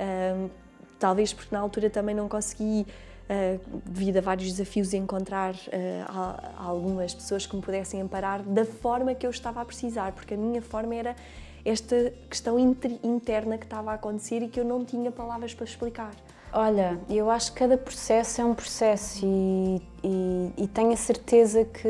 Um, 0.00 0.48
talvez 0.98 1.32
porque 1.32 1.54
na 1.54 1.60
altura 1.60 1.90
também 1.90 2.14
não 2.14 2.28
consegui, 2.28 2.86
devido 3.84 4.18
a 4.18 4.20
vários 4.20 4.50
desafios, 4.50 4.92
encontrar 4.92 5.54
uh, 5.54 5.58
algumas 6.56 7.14
pessoas 7.14 7.46
que 7.46 7.54
me 7.54 7.62
pudessem 7.62 8.00
amparar 8.00 8.42
da 8.42 8.64
forma 8.64 9.14
que 9.14 9.26
eu 9.26 9.30
estava 9.30 9.60
a 9.60 9.64
precisar, 9.64 10.12
porque 10.12 10.34
a 10.34 10.36
minha 10.36 10.60
forma 10.60 10.94
era 10.94 11.16
esta 11.64 12.12
questão 12.28 12.58
interna 12.58 13.56
que 13.56 13.64
estava 13.64 13.92
a 13.92 13.94
acontecer 13.94 14.42
e 14.42 14.48
que 14.48 14.58
eu 14.58 14.64
não 14.64 14.84
tinha 14.84 15.10
palavras 15.10 15.54
para 15.54 15.64
explicar. 15.64 16.12
Olha, 16.54 17.00
eu 17.08 17.30
acho 17.30 17.52
que 17.52 17.60
cada 17.60 17.78
processo 17.78 18.42
é 18.42 18.44
um 18.44 18.52
processo 18.52 19.24
e, 19.24 19.80
e, 20.04 20.52
e, 20.58 20.66
tenho 20.66 20.92
a 20.92 20.96
certeza 20.96 21.64
que, 21.64 21.88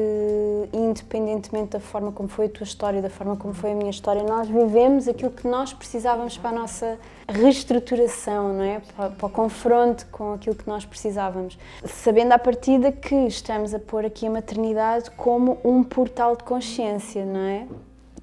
independentemente 0.72 1.70
da 1.70 1.80
forma 1.80 2.12
como 2.12 2.28
foi 2.28 2.46
a 2.46 2.48
tua 2.48 2.62
história, 2.62 3.02
da 3.02 3.10
forma 3.10 3.36
como 3.36 3.52
foi 3.52 3.72
a 3.72 3.74
minha 3.74 3.90
história, 3.90 4.22
nós 4.22 4.46
vivemos 4.46 5.08
aquilo 5.08 5.32
que 5.32 5.48
nós 5.48 5.72
precisávamos 5.72 6.38
para 6.38 6.50
a 6.50 6.52
nossa 6.52 6.96
reestruturação, 7.28 8.52
não 8.54 8.62
é? 8.62 8.82
Para, 8.96 9.10
para 9.10 9.26
o 9.26 9.30
confronto 9.30 10.06
com 10.10 10.34
aquilo 10.34 10.56
que 10.56 10.68
nós 10.68 10.84
precisávamos. 10.84 11.58
Sabendo 11.84 12.32
à 12.32 12.38
partida 12.38 12.92
que 12.92 13.14
estamos 13.26 13.74
a 13.74 13.78
pôr 13.78 14.04
aqui 14.04 14.26
a 14.26 14.30
maternidade 14.30 15.10
como 15.12 15.58
um 15.64 15.82
portal 15.82 16.36
de 16.36 16.44
consciência, 16.44 17.24
não 17.24 17.40
é? 17.40 17.66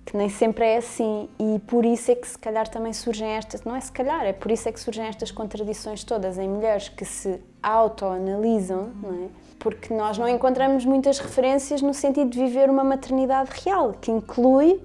que 0.09 0.17
nem 0.17 0.27
sempre 0.27 0.65
é 0.65 0.77
assim 0.77 1.29
e 1.39 1.59
por 1.67 1.85
isso 1.85 2.09
é 2.09 2.15
que 2.15 2.27
se 2.27 2.37
calhar 2.37 2.67
também 2.67 2.91
surgem 2.91 3.27
estas, 3.27 3.63
não 3.63 3.75
é 3.75 3.79
se 3.79 3.91
calhar, 3.91 4.25
é 4.25 4.33
por 4.33 4.49
isso 4.49 4.67
é 4.67 4.71
que 4.71 4.79
surgem 4.79 5.05
estas 5.05 5.29
contradições 5.29 6.03
todas 6.03 6.39
em 6.39 6.49
mulheres 6.49 6.89
que 6.89 7.05
se 7.05 7.39
autoanalisam, 7.61 8.89
não 9.03 9.25
é? 9.25 9.27
Porque 9.59 9.93
nós 9.93 10.17
não 10.17 10.27
encontramos 10.27 10.83
muitas 10.83 11.19
referências 11.19 11.83
no 11.83 11.93
sentido 11.93 12.31
de 12.31 12.39
viver 12.39 12.71
uma 12.71 12.83
maternidade 12.83 13.51
real, 13.63 13.93
que 14.01 14.09
inclui 14.09 14.81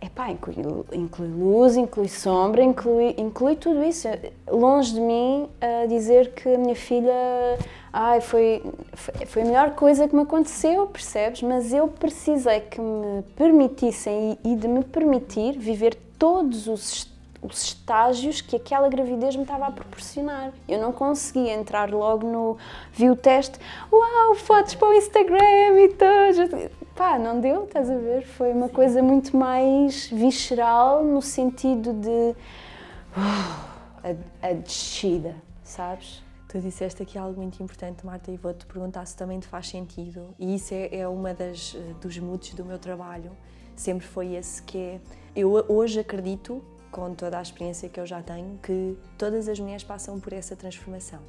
Epá, 0.00 0.30
inclui, 0.30 0.56
inclui 0.92 1.28
luz, 1.28 1.76
inclui 1.76 2.08
sombra, 2.08 2.62
inclui, 2.62 3.14
inclui 3.16 3.56
tudo 3.56 3.82
isso. 3.82 4.06
Longe 4.46 4.92
de 4.92 5.00
mim 5.00 5.48
a 5.60 5.86
dizer 5.86 6.32
que 6.34 6.48
a 6.50 6.58
minha 6.58 6.76
filha 6.76 7.12
ai, 7.92 8.20
foi, 8.20 8.62
foi 9.26 9.42
a 9.42 9.44
melhor 9.46 9.70
coisa 9.74 10.06
que 10.06 10.14
me 10.14 10.22
aconteceu, 10.22 10.86
percebes? 10.86 11.40
Mas 11.40 11.72
eu 11.72 11.88
precisei 11.88 12.60
que 12.60 12.78
me 12.78 13.22
permitissem 13.34 14.38
e, 14.44 14.52
e 14.52 14.56
de 14.56 14.68
me 14.68 14.84
permitir 14.84 15.58
viver 15.58 15.94
todos 16.18 16.66
os, 16.66 17.10
os 17.42 17.62
estágios 17.62 18.40
que 18.40 18.56
aquela 18.56 18.88
gravidez 18.88 19.36
me 19.36 19.42
estava 19.42 19.66
a 19.66 19.70
proporcionar. 19.70 20.52
Eu 20.68 20.80
não 20.80 20.92
conseguia 20.92 21.54
entrar 21.54 21.90
logo 21.90 22.26
no. 22.26 22.56
Vi 22.92 23.10
o 23.10 23.16
teste, 23.16 23.58
uau, 23.92 24.34
fotos 24.34 24.74
para 24.74 24.88
o 24.88 24.92
Instagram 24.92 25.80
e 25.80 25.88
tudo. 25.88 26.70
Pá, 26.94 27.18
não 27.18 27.40
deu, 27.40 27.64
estás 27.64 27.90
a 27.90 27.96
ver? 27.96 28.22
Foi 28.22 28.52
uma 28.52 28.68
coisa 28.68 29.02
muito 29.02 29.36
mais 29.36 30.08
visceral 30.08 31.04
no 31.04 31.20
sentido 31.20 31.92
de. 31.92 32.34
Uh, 33.16 33.76
a, 34.42 34.48
a 34.48 34.52
descida, 34.52 35.34
sabes? 35.64 36.22
Tu 36.48 36.60
disseste 36.60 37.02
aqui 37.02 37.18
algo 37.18 37.40
muito 37.40 37.60
importante, 37.62 38.06
Marta, 38.06 38.30
e 38.30 38.36
vou-te 38.36 38.64
perguntar 38.66 39.04
se 39.04 39.16
também 39.16 39.40
te 39.40 39.48
faz 39.48 39.68
sentido. 39.68 40.34
E 40.38 40.54
isso 40.54 40.72
é, 40.72 41.00
é 41.00 41.08
uma 41.08 41.34
das 41.34 41.74
eh, 41.74 41.94
dos 42.00 42.16
moods 42.18 42.54
do 42.54 42.64
meu 42.64 42.78
trabalho. 42.78 43.32
Sempre 43.74 44.06
foi 44.06 44.34
esse 44.34 44.62
que 44.62 44.78
é. 44.78 45.00
Eu 45.34 45.52
hoje 45.68 45.98
acredito, 46.00 46.62
com 46.90 47.14
toda 47.14 47.38
a 47.38 47.42
experiência 47.42 47.88
que 47.88 47.98
eu 48.00 48.06
já 48.06 48.22
tenho, 48.22 48.58
que 48.62 48.96
todas 49.18 49.48
as 49.48 49.58
mulheres 49.58 49.84
passam 49.84 50.18
por 50.18 50.32
essa 50.32 50.56
transformação. 50.56 51.20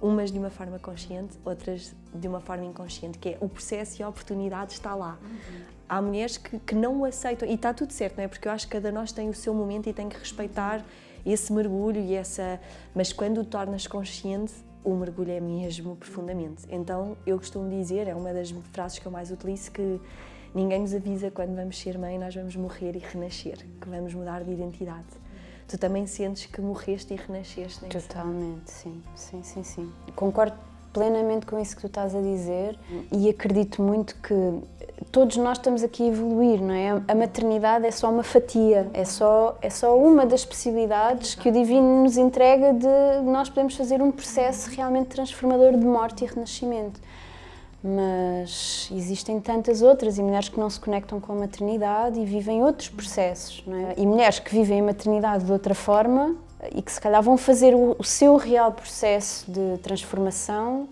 Umas 0.00 0.30
de 0.30 0.38
uma 0.38 0.50
forma 0.50 0.78
consciente, 0.78 1.38
outras 1.44 1.94
de 2.14 2.28
uma 2.28 2.40
forma 2.40 2.64
inconsciente, 2.64 3.18
que 3.18 3.30
é 3.30 3.38
o 3.40 3.48
processo 3.48 4.00
e 4.00 4.02
a 4.02 4.08
oportunidade 4.08 4.72
está 4.72 4.94
lá. 4.94 5.18
Uhum. 5.22 5.60
Há 5.88 6.02
mulheres 6.02 6.36
que, 6.36 6.58
que 6.58 6.74
não 6.74 7.00
o 7.00 7.04
aceitam, 7.04 7.48
e 7.48 7.54
está 7.54 7.72
tudo 7.72 7.92
certo, 7.92 8.16
não 8.16 8.24
é? 8.24 8.28
Porque 8.28 8.46
eu 8.46 8.52
acho 8.52 8.66
que 8.66 8.72
cada 8.72 8.92
nós 8.92 9.12
tem 9.12 9.28
o 9.28 9.34
seu 9.34 9.54
momento 9.54 9.88
e 9.88 9.92
tem 9.92 10.08
que 10.08 10.18
respeitar 10.18 10.84
esse 11.24 11.52
mergulho 11.52 12.00
e 12.00 12.14
essa. 12.14 12.60
Mas 12.94 13.12
quando 13.12 13.40
o 13.40 13.44
tornas 13.44 13.86
consciente, 13.86 14.52
o 14.84 14.94
mergulho 14.94 15.32
é 15.32 15.40
mesmo 15.40 15.96
profundamente. 15.96 16.64
Então 16.70 17.16
eu 17.26 17.36
costumo 17.38 17.68
dizer, 17.68 18.06
é 18.06 18.14
uma 18.14 18.32
das 18.32 18.50
frases 18.72 18.98
que 18.98 19.06
eu 19.06 19.12
mais 19.12 19.30
utilizo, 19.30 19.72
que 19.72 20.00
ninguém 20.56 20.80
nos 20.80 20.94
avisa 20.94 21.30
quando 21.30 21.54
vamos 21.54 21.78
ser 21.78 21.98
mãe, 21.98 22.18
nós 22.18 22.34
vamos 22.34 22.56
morrer 22.56 22.96
e 22.96 22.98
renascer, 22.98 23.58
que 23.80 23.88
vamos 23.88 24.14
mudar 24.14 24.42
de 24.42 24.50
identidade. 24.50 25.04
Tu 25.68 25.76
também 25.76 26.06
sentes 26.06 26.46
que 26.46 26.60
morreste 26.62 27.12
e 27.12 27.16
renasceste, 27.16 27.82
não 27.82 27.88
é? 27.88 27.92
Totalmente, 27.92 28.70
sim, 28.70 29.02
sim, 29.14 29.42
sim, 29.42 29.62
sim. 29.62 29.92
Concordo 30.14 30.56
plenamente 30.94 31.44
com 31.44 31.58
isso 31.58 31.76
que 31.76 31.82
tu 31.82 31.88
estás 31.88 32.14
a 32.14 32.20
dizer 32.22 32.78
e 33.12 33.28
acredito 33.28 33.82
muito 33.82 34.16
que 34.16 34.34
todos 35.12 35.36
nós 35.36 35.58
estamos 35.58 35.82
aqui 35.82 36.04
a 36.04 36.06
evoluir, 36.06 36.62
não 36.62 36.72
é? 36.72 37.02
A 37.06 37.14
maternidade 37.14 37.84
é 37.84 37.90
só 37.90 38.10
uma 38.10 38.22
fatia, 38.22 38.88
é 38.94 39.04
só, 39.04 39.58
é 39.60 39.68
só 39.68 39.98
uma 39.98 40.24
das 40.24 40.46
possibilidades 40.46 41.34
que 41.34 41.50
o 41.50 41.52
Divino 41.52 42.02
nos 42.02 42.16
entrega 42.16 42.72
de 42.72 43.22
nós 43.24 43.50
podemos 43.50 43.76
fazer 43.76 44.00
um 44.00 44.10
processo 44.10 44.70
realmente 44.70 45.08
transformador 45.08 45.72
de 45.72 45.84
morte 45.84 46.24
e 46.24 46.26
renascimento. 46.26 46.98
Mas 47.88 48.90
existem 48.92 49.40
tantas 49.40 49.80
outras 49.80 50.18
e 50.18 50.22
mulheres 50.22 50.48
que 50.48 50.58
não 50.58 50.68
se 50.68 50.80
conectam 50.80 51.20
com 51.20 51.32
a 51.32 51.36
maternidade 51.36 52.18
e 52.18 52.24
vivem 52.24 52.60
outros 52.64 52.88
processos, 52.88 53.62
é? 53.68 53.94
E 53.96 54.04
mulheres 54.04 54.40
que 54.40 54.50
vivem 54.50 54.80
a 54.80 54.82
maternidade 54.82 55.44
de 55.44 55.52
outra 55.52 55.72
forma 55.72 56.34
e 56.74 56.82
que 56.82 56.90
se 56.90 57.00
calhar 57.00 57.22
vão 57.22 57.36
fazer 57.36 57.74
o, 57.74 57.94
o 57.96 58.02
seu 58.02 58.36
real 58.36 58.72
processo 58.72 59.48
de 59.48 59.78
transformação 59.78 60.88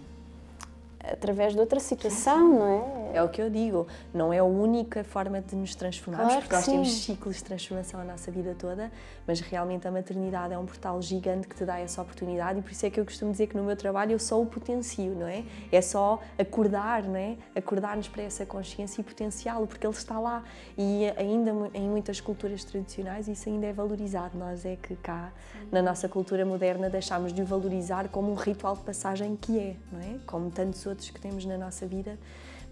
através 1.11 1.53
de 1.53 1.61
outra 1.61 1.81
situação, 1.81 2.49
não 2.49 2.67
é? 3.13 3.19
É 3.19 3.23
o 3.23 3.29
que 3.29 3.41
eu 3.41 3.49
digo, 3.49 3.87
não 4.13 4.33
é 4.33 4.39
a 4.39 4.45
única 4.45 5.05
forma 5.05 5.41
de 5.41 5.55
nos 5.55 5.75
transformarmos, 5.75 6.33
claro 6.33 6.43
porque 6.43 6.57
nós 6.57 6.65
sim. 6.65 6.73
temos 6.73 6.93
ciclos 7.05 7.37
de 7.37 7.45
transformação 7.45 8.01
a 8.01 8.05
nossa 8.05 8.31
vida 8.31 8.57
toda, 8.59 8.91
mas 9.27 9.41
realmente 9.41 9.87
a 9.87 9.91
maternidade 9.91 10.53
é 10.53 10.59
um 10.59 10.67
portal 10.67 11.01
gigante 11.01 11.47
que 11.47 11.55
te 11.55 11.65
dá 11.65 11.79
essa 11.79 12.03
oportunidade 12.03 12.59
e 12.59 12.63
por 12.63 12.73
isso 12.73 12.85
é 12.87 12.91
que 12.91 12.99
eu 12.99 13.05
costumo 13.05 13.31
dizer 13.31 13.47
que 13.47 13.57
no 13.57 13.63
meu 13.63 13.77
trabalho 13.77 14.13
eu 14.13 14.19
só 14.19 14.41
o 14.41 14.47
potencio, 14.47 15.15
não 15.15 15.29
é? 15.29 15.45
É 15.71 15.81
só 15.81 16.21
acordar, 16.39 17.05
não 17.05 17.17
é? 17.17 17.37
Acordar-nos 17.55 18.09
para 18.09 18.23
essa 18.23 18.45
consciência 18.45 19.01
e 19.01 19.05
potenciá-lo, 19.05 19.67
porque 19.67 19.87
ele 19.87 19.95
está 19.95 20.19
lá 20.19 20.43
e 20.77 21.07
ainda 21.17 21.53
em 21.73 21.89
muitas 21.89 22.21
culturas 22.21 22.65
tradicionais 22.65 23.29
isso 23.29 23.49
ainda 23.49 23.67
é 23.67 23.73
valorizado. 23.73 24.37
Nós 24.37 24.65
é 24.65 24.77
que 24.77 24.97
cá, 24.97 25.33
na 25.71 25.83
nossa 25.83 26.09
cultura 26.09 26.45
moderna, 26.45 26.91
deixamos 26.91 27.33
de 27.33 27.43
o 27.43 27.47
valorizar 27.47 28.09
como 28.09 28.33
um 28.33 28.35
ritual 28.35 28.75
de 28.75 28.83
passagem 28.83 29.37
que 29.37 29.59
é, 29.59 29.77
não 29.93 30.01
é? 30.01 30.19
Como 30.27 30.51
tantos 30.51 30.85
outros 30.87 30.94
que 30.95 31.21
temos 31.21 31.45
na 31.45 31.59
nossa 31.59 31.87
vida 31.87 32.19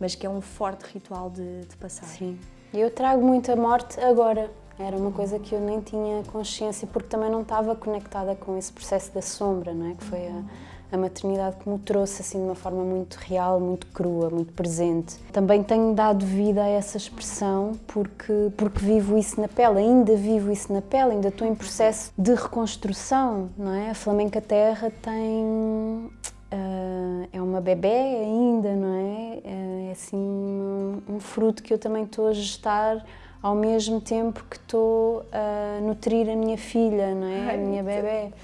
mas 0.02 0.16
que 0.16 0.26
é 0.26 0.30
um 0.30 0.40
forte 0.40 0.82
ritual 0.92 1.30
de, 1.30 1.60
de 1.60 1.76
passagem. 1.76 2.36
Sim. 2.36 2.38
Eu 2.74 2.90
trago 2.90 3.24
muita 3.24 3.54
morte 3.54 4.00
agora. 4.00 4.50
Era 4.78 4.96
uma 4.96 5.12
coisa 5.12 5.38
que 5.38 5.54
eu 5.54 5.60
nem 5.60 5.80
tinha 5.80 6.24
consciência 6.24 6.88
porque 6.90 7.08
também 7.08 7.30
não 7.30 7.42
estava 7.42 7.76
conectada 7.76 8.34
com 8.34 8.58
esse 8.58 8.72
processo 8.72 9.12
da 9.14 9.22
sombra, 9.22 9.72
não 9.72 9.92
é? 9.92 9.94
Que 9.94 10.02
foi 10.02 10.26
a, 10.26 10.42
a 10.90 10.96
maternidade 10.96 11.56
que 11.56 11.68
me 11.68 11.78
trouxe 11.78 12.22
assim 12.22 12.38
de 12.38 12.44
uma 12.44 12.54
forma 12.56 12.82
muito 12.82 13.14
real, 13.16 13.60
muito 13.60 13.86
crua, 13.88 14.28
muito 14.28 14.52
presente. 14.54 15.18
Também 15.30 15.62
tenho 15.62 15.94
dado 15.94 16.26
vida 16.26 16.64
a 16.64 16.68
essa 16.68 16.96
expressão 16.96 17.72
porque 17.86 18.50
porque 18.56 18.80
vivo 18.80 19.16
isso 19.16 19.40
na 19.40 19.46
pele, 19.46 19.78
ainda 19.78 20.16
vivo 20.16 20.50
isso 20.50 20.72
na 20.72 20.82
pele, 20.82 21.12
ainda 21.12 21.28
estou 21.28 21.46
em 21.46 21.54
processo 21.54 22.10
de 22.18 22.34
reconstrução, 22.34 23.50
não 23.56 23.72
é? 23.72 23.90
A 23.90 23.94
Flamenca 23.94 24.40
Terra 24.40 24.90
tem 25.02 26.10
Uh, 26.52 27.26
é 27.32 27.40
uma 27.40 27.62
bebê 27.62 27.88
ainda, 27.88 28.76
não 28.76 28.94
é? 28.94 29.38
Uh, 29.42 29.88
é 29.88 29.92
assim 29.92 30.16
um, 30.18 31.02
um, 31.08 31.18
fruto 31.18 31.62
que 31.62 31.72
eu 31.72 31.78
também 31.78 32.04
estou 32.04 32.28
a 32.28 32.32
gestar 32.34 33.02
ao 33.42 33.54
mesmo 33.54 34.02
tempo 34.02 34.44
que 34.50 34.56
estou 34.56 35.24
a 35.32 35.80
nutrir 35.80 36.28
a 36.28 36.36
minha 36.36 36.58
filha, 36.58 37.14
não 37.14 37.26
é? 37.26 37.40
Ai, 37.48 37.54
a 37.54 37.58
minha 37.58 37.82
bebê. 37.82 38.34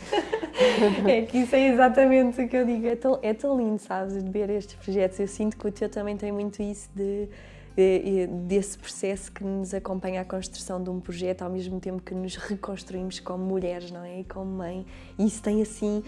é 1.07 1.23
que 1.23 1.37
isso 1.37 1.55
é 1.55 1.69
exatamente 1.69 2.41
o 2.41 2.49
que 2.49 2.57
eu 2.57 2.65
digo. 2.65 2.87
É 2.87 2.97
tão, 2.97 3.19
é 3.23 3.35
tão 3.35 3.59
lindo, 3.59 3.79
sabes, 3.79 4.25
de 4.25 4.31
ver 4.31 4.49
estes 4.49 4.75
projetos. 4.77 5.21
Eu 5.21 5.29
sinto 5.29 5.59
que 5.59 5.69
o 5.69 5.71
teu 5.71 5.91
também 5.91 6.17
tem 6.17 6.33
muito 6.33 6.63
isso 6.63 6.89
de, 6.97 7.29
de, 7.77 8.27
desse 8.27 8.79
processo 8.79 9.31
que 9.31 9.45
nos 9.45 9.75
acompanha 9.75 10.23
a 10.23 10.25
construção 10.25 10.83
de 10.83 10.89
um 10.89 10.99
projeto 10.99 11.43
ao 11.43 11.51
mesmo 11.51 11.79
tempo 11.79 12.01
que 12.01 12.15
nos 12.15 12.37
reconstruímos 12.37 13.21
como 13.21 13.45
mulheres, 13.45 13.91
não 13.91 14.03
é? 14.03 14.21
E 14.21 14.25
como 14.25 14.47
mãe. 14.47 14.87
E 15.19 15.27
isso 15.27 15.43
tem 15.43 15.61
assim 15.61 16.03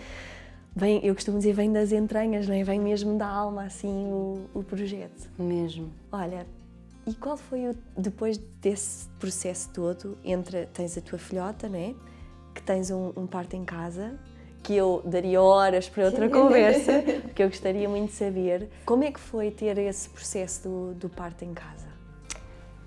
vem, 0.74 1.04
eu 1.04 1.14
costumo 1.14 1.38
dizer, 1.38 1.52
vem 1.52 1.72
das 1.72 1.92
entranhas, 1.92 2.46
não 2.48 2.54
é? 2.54 2.62
Vem 2.62 2.80
mesmo 2.80 3.16
da 3.16 3.26
alma, 3.26 3.64
assim, 3.64 4.10
o, 4.10 4.40
o 4.54 4.62
projeto. 4.62 5.28
Mesmo. 5.38 5.90
Olha, 6.10 6.46
e 7.06 7.14
qual 7.14 7.36
foi 7.36 7.68
o, 7.68 7.76
depois 7.96 8.38
desse 8.38 9.08
processo 9.18 9.70
todo, 9.72 10.18
entre, 10.24 10.66
tens 10.66 10.96
a 10.96 11.00
tua 11.00 11.18
filhota, 11.18 11.68
né? 11.68 11.94
Que 12.54 12.62
tens 12.62 12.90
um, 12.90 13.12
um 13.16 13.26
parto 13.26 13.56
em 13.56 13.64
casa, 13.64 14.18
que 14.62 14.74
eu 14.74 15.02
daria 15.04 15.40
horas 15.40 15.88
para 15.88 16.04
outra 16.04 16.28
conversa, 16.28 17.02
porque 17.22 17.42
eu 17.42 17.48
gostaria 17.48 17.88
muito 17.88 18.10
de 18.10 18.16
saber. 18.16 18.68
Como 18.84 19.04
é 19.04 19.10
que 19.10 19.20
foi 19.20 19.50
ter 19.50 19.78
esse 19.78 20.08
processo 20.08 20.68
do, 20.68 20.94
do 20.94 21.08
parto 21.08 21.44
em 21.44 21.54
casa? 21.54 21.88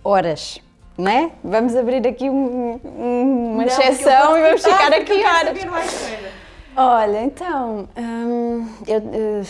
Horas 0.04 0.62
não 0.98 1.12
é? 1.12 1.32
Vamos 1.44 1.76
abrir 1.76 2.08
aqui 2.08 2.30
um, 2.30 2.80
um, 2.84 3.54
uma 3.54 3.58
não, 3.58 3.66
exceção 3.66 4.38
e 4.38 4.42
vamos 4.42 4.64
ficar 4.64 4.94
aqui 4.94 5.24
horas. 5.24 5.60
Olha, 6.76 7.24
então, 7.24 7.88
hum, 7.96 8.68
eu, 8.88 9.00
uh, 9.00 9.46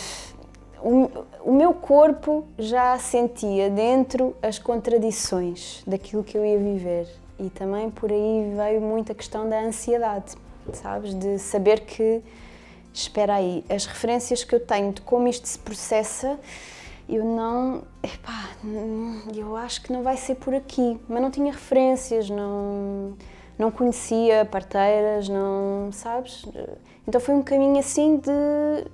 o, 0.82 1.52
o, 1.52 1.54
meu 1.54 1.74
corpo 1.74 2.46
já 2.60 2.98
sentia 3.00 3.70
dentro 3.70 4.36
as 4.42 4.60
contradições 4.60 5.82
daquilo 5.88 6.22
que 6.22 6.38
eu 6.38 6.46
ia 6.46 6.58
viver 6.58 7.08
e 7.40 7.50
também 7.50 7.90
por 7.90 8.12
aí 8.12 8.54
veio 8.56 8.82
muita 8.82 9.14
questão 9.14 9.48
da 9.48 9.62
ansiedade, 9.62 10.36
sabes? 10.74 11.14
De 11.14 11.40
saber 11.40 11.82
que, 11.82 12.22
espera 12.94 13.36
aí, 13.36 13.64
as 13.70 13.86
referências 13.86 14.44
que 14.44 14.54
eu 14.54 14.60
tenho 14.60 14.92
de 14.92 15.02
como 15.02 15.28
isto 15.30 15.48
se 15.48 15.58
processa 15.58 16.38
eu 17.08 17.24
não, 17.24 17.84
epá, 18.02 18.50
eu 19.36 19.56
acho 19.58 19.82
que 19.84 19.92
não 19.92 20.04
vai 20.04 20.16
ser 20.16 20.36
por 20.36 20.54
aqui, 20.54 21.00
mas 21.08 21.22
não 21.22 21.30
tinha 21.30 21.52
referências, 21.52 22.30
não, 22.30 23.14
não 23.58 23.70
conhecia 23.70 24.46
parteiras, 24.46 25.28
não, 25.28 25.92
sabes? 25.92 26.46
Então 27.06 27.20
foi 27.20 27.36
um 27.36 27.44
caminho 27.44 27.80
assim 27.80 28.16
de 28.18 28.32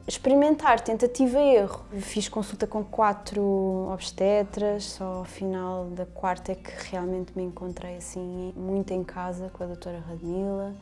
experimentar, 0.07 0.79
tentativa 0.81 1.39
e 1.39 1.55
erro. 1.57 1.85
Fiz 1.99 2.27
consulta 2.27 2.65
com 2.65 2.83
quatro 2.83 3.87
obstetras, 3.93 4.85
só 4.85 5.03
ao 5.19 5.25
final 5.25 5.85
da 5.85 6.07
quarta 6.07 6.51
é 6.51 6.55
que 6.55 6.71
realmente 6.89 7.31
me 7.35 7.43
encontrei 7.43 7.97
assim 7.97 8.51
muito 8.55 8.91
em 8.91 9.03
casa 9.03 9.51
com 9.53 9.63
a 9.63 9.67
doutora 9.67 10.03
Radmila. 10.07 10.73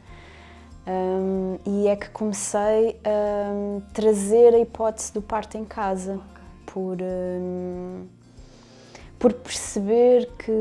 Um, 0.88 1.58
e 1.66 1.88
é 1.90 1.98
que 1.98 2.10
comecei 2.12 2.98
a 3.04 3.82
trazer 3.92 4.54
a 4.54 4.60
hipótese 4.60 5.14
do 5.14 5.22
parto 5.22 5.58
em 5.58 5.66
casa, 5.66 6.14
okay. 6.14 6.24
por, 6.66 6.98
um, 7.02 8.06
por 9.20 9.34
perceber 9.34 10.30
que 10.38 10.54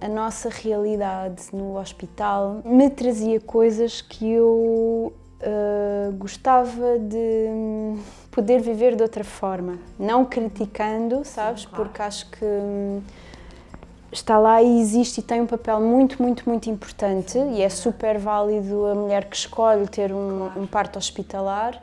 a 0.00 0.08
nossa 0.08 0.48
realidade 0.48 1.48
no 1.52 1.78
hospital 1.78 2.62
me 2.64 2.88
trazia 2.88 3.38
coisas 3.38 4.00
que 4.00 4.32
eu 4.32 5.12
uh, 5.40 6.12
gostava 6.12 6.98
de 6.98 7.96
poder 8.30 8.60
viver 8.60 8.94
de 8.96 9.02
outra 9.02 9.24
forma, 9.24 9.78
não 9.98 10.24
criticando, 10.24 11.24
sabes, 11.24 11.62
Sim, 11.62 11.68
claro. 11.68 11.84
porque 11.84 12.02
acho 12.02 12.30
que 12.30 13.00
está 14.12 14.38
lá 14.38 14.62
e 14.62 14.80
existe 14.80 15.18
e 15.18 15.22
tem 15.22 15.40
um 15.40 15.46
papel 15.46 15.80
muito, 15.80 16.22
muito, 16.22 16.48
muito 16.48 16.68
importante 16.68 17.38
e 17.38 17.62
é 17.62 17.68
super 17.68 18.18
válido 18.18 18.86
a 18.86 18.94
mulher 18.94 19.24
que 19.26 19.36
escolhe 19.36 19.86
ter 19.86 20.12
um, 20.12 20.38
claro. 20.38 20.60
um 20.60 20.66
parto 20.66 20.98
hospitalar 20.98 21.82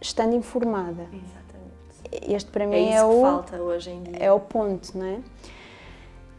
estando 0.00 0.34
informada. 0.34 1.02
Exatamente. 1.12 2.34
Este 2.34 2.50
para 2.50 2.66
mim 2.66 2.76
é, 2.76 2.94
é 2.94 3.04
o 3.04 3.20
falta 3.20 3.56
hoje 3.56 3.90
em 3.90 4.02
dia. 4.02 4.16
É 4.18 4.32
o 4.32 4.40
ponto, 4.40 4.96
não 4.96 5.06
é? 5.06 5.18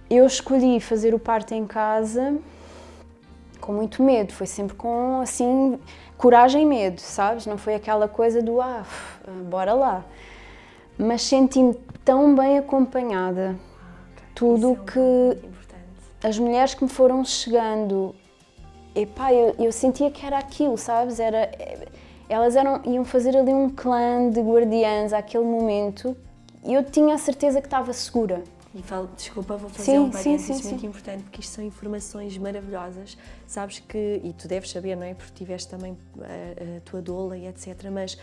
Eu 0.10 0.26
escolhi 0.26 0.80
fazer 0.80 1.14
o 1.14 1.20
parto 1.20 1.54
em 1.54 1.66
casa 1.66 2.38
com 3.60 3.74
muito 3.74 4.04
medo, 4.04 4.32
foi 4.32 4.46
sempre 4.46 4.76
com 4.76 5.22
assim 5.22 5.80
coragem 6.18 6.64
e 6.64 6.66
medo, 6.66 7.00
sabes? 7.00 7.46
Não 7.46 7.58
foi 7.58 7.76
aquela 7.76 8.08
coisa 8.08 8.42
do 8.42 8.62
ah, 8.62 8.84
bora 9.50 9.74
lá. 9.74 10.04
Mas 10.98 11.22
senti-me 11.24 11.74
tão 12.04 12.36
bem 12.36 12.58
acompanhada 12.58 13.56
tudo 14.36 14.74
é 14.74 14.92
que 14.92 16.28
as 16.28 16.38
mulheres 16.38 16.74
que 16.74 16.84
me 16.84 16.90
foram 16.90 17.24
chegando, 17.24 18.14
epá, 18.94 19.34
eu, 19.34 19.56
eu 19.58 19.72
sentia 19.72 20.12
que 20.12 20.26
era 20.26 20.38
aquilo, 20.38 20.78
sabes? 20.78 21.20
Era, 21.20 21.50
elas 22.28 22.56
eram, 22.58 22.82
iam 22.86 23.06
fazer 23.06 23.36
ali 23.38 23.54
um 23.54 23.70
clã 23.70 24.30
de 24.30 24.42
guardiãs 24.42 25.14
àquele 25.14 25.46
momento 25.46 26.16
e 26.66 26.74
eu 26.74 26.84
tinha 26.84 27.16
a 27.16 27.18
certeza 27.18 27.62
que 27.62 27.68
estava 27.68 27.94
segura. 27.94 28.44
E 28.76 28.84
falo, 28.84 29.10
desculpa, 29.16 29.56
vou 29.56 29.70
fazer 29.70 29.94
sim, 29.94 29.98
um 29.98 30.12
parênteses 30.12 30.58
sim, 30.58 30.64
muito 30.64 30.82
sim. 30.82 30.88
importante, 30.88 31.24
porque 31.24 31.40
isto 31.40 31.54
são 31.54 31.64
informações 31.64 32.38
maravilhosas. 32.38 33.18
Sabes 33.48 33.80
que, 33.80 34.20
e 34.22 34.34
tu 34.34 34.50
deves 34.50 34.70
saber, 34.70 34.98
não 34.98 35.04
é? 35.04 35.14
Porque 35.14 35.32
tiveste 35.34 35.70
também 35.70 35.98
a, 36.20 36.78
a 36.78 36.82
tua 36.82 37.02
doula 37.02 37.38
e 37.38 37.48
etc. 37.48 37.90
Mas 37.90 38.18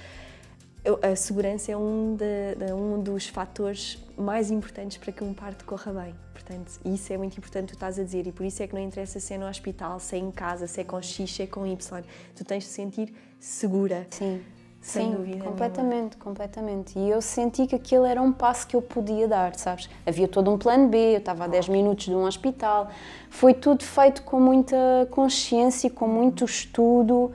a 1.00 1.16
segurança 1.16 1.72
é 1.72 1.76
um, 1.76 2.16
de, 2.16 2.72
um 2.74 3.00
dos 3.00 3.28
fatores 3.28 3.98
mais 4.16 4.50
importantes 4.50 4.98
para 4.98 5.10
que 5.10 5.24
um 5.24 5.32
parto 5.32 5.64
corra 5.64 5.92
bem. 5.92 6.14
Portanto, 6.34 6.80
isso 6.84 7.12
é 7.12 7.16
muito 7.16 7.38
importante, 7.38 7.68
tu 7.68 7.74
estás 7.74 7.98
a 7.98 8.04
dizer, 8.04 8.26
e 8.26 8.32
por 8.32 8.44
isso 8.44 8.62
é 8.62 8.66
que 8.66 8.74
não 8.74 8.82
interessa 8.82 9.20
se 9.20 9.32
é 9.32 9.38
no 9.38 9.46
hospital, 9.46 10.00
se 10.00 10.16
é 10.16 10.18
em 10.18 10.30
casa, 10.30 10.66
se 10.66 10.80
é 10.80 10.84
com 10.84 11.00
X, 11.00 11.34
se 11.34 11.42
é 11.42 11.46
com 11.46 11.66
Y. 11.66 12.04
Tu 12.34 12.44
tens 12.44 12.64
de 12.64 12.70
sentir 12.70 13.14
segura. 13.38 14.06
Sim. 14.10 14.42
Sem 14.82 15.10
Sim, 15.10 15.16
dúvida 15.16 15.44
completamente, 15.44 16.16
nenhuma. 16.16 16.24
completamente. 16.24 16.98
E 16.98 17.08
eu 17.08 17.22
senti 17.22 17.68
que 17.68 17.74
aquilo 17.76 18.04
era 18.04 18.20
um 18.20 18.32
passo 18.32 18.66
que 18.66 18.74
eu 18.74 18.82
podia 18.82 19.28
dar, 19.28 19.54
sabes? 19.54 19.88
Havia 20.04 20.26
todo 20.26 20.50
um 20.50 20.58
plano 20.58 20.88
B, 20.88 21.14
eu 21.14 21.18
estava 21.18 21.44
a 21.44 21.46
10 21.46 21.68
minutos 21.68 22.06
de 22.06 22.14
um 22.14 22.24
hospital. 22.24 22.90
Foi 23.30 23.54
tudo 23.54 23.84
feito 23.84 24.22
com 24.24 24.40
muita 24.40 24.76
consciência, 25.10 25.88
com 25.88 26.08
muito 26.08 26.44
estudo 26.44 27.32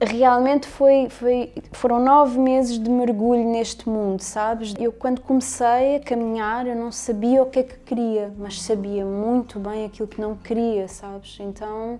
realmente 0.00 0.66
foi, 0.66 1.08
foi, 1.10 1.52
foram 1.72 1.98
nove 1.98 2.38
meses 2.38 2.78
de 2.78 2.88
mergulho 2.88 3.44
neste 3.44 3.88
mundo, 3.88 4.20
sabes? 4.22 4.74
Eu 4.78 4.92
quando 4.92 5.20
comecei 5.20 5.96
a 5.96 6.00
caminhar, 6.00 6.66
eu 6.66 6.76
não 6.76 6.92
sabia 6.92 7.42
o 7.42 7.46
que 7.46 7.58
é 7.58 7.62
que 7.64 7.78
queria, 7.78 8.32
mas 8.38 8.62
sabia 8.62 9.04
muito 9.04 9.58
bem 9.58 9.84
aquilo 9.84 10.06
que 10.06 10.20
não 10.20 10.36
queria, 10.36 10.86
sabes? 10.86 11.38
Então, 11.40 11.98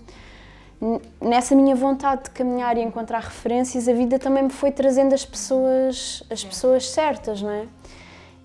nessa 1.21 1.55
minha 1.55 1.75
vontade 1.75 2.25
de 2.25 2.31
caminhar 2.31 2.77
e 2.77 2.83
encontrar 2.83 3.21
referências, 3.21 3.89
a 3.89 3.93
vida 3.93 4.19
também 4.19 4.45
me 4.45 4.51
foi 4.51 4.71
trazendo 4.71 5.15
as 5.15 5.25
pessoas, 5.25 6.23
as 6.31 6.45
pessoas 6.45 6.89
certas, 6.89 7.43
não 7.43 7.51
é? 7.51 7.67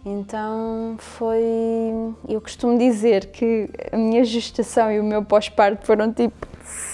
Então 0.06 0.96
foi. 0.98 1.43
Eu 2.28 2.41
costumo 2.41 2.78
dizer 2.78 3.28
que 3.28 3.69
a 3.91 3.98
minha 3.98 4.24
gestação 4.24 4.91
e 4.91 5.00
o 5.00 5.04
meu 5.04 5.24
pós-parto 5.24 5.86
foram 5.86 6.12
tipo 6.12 6.48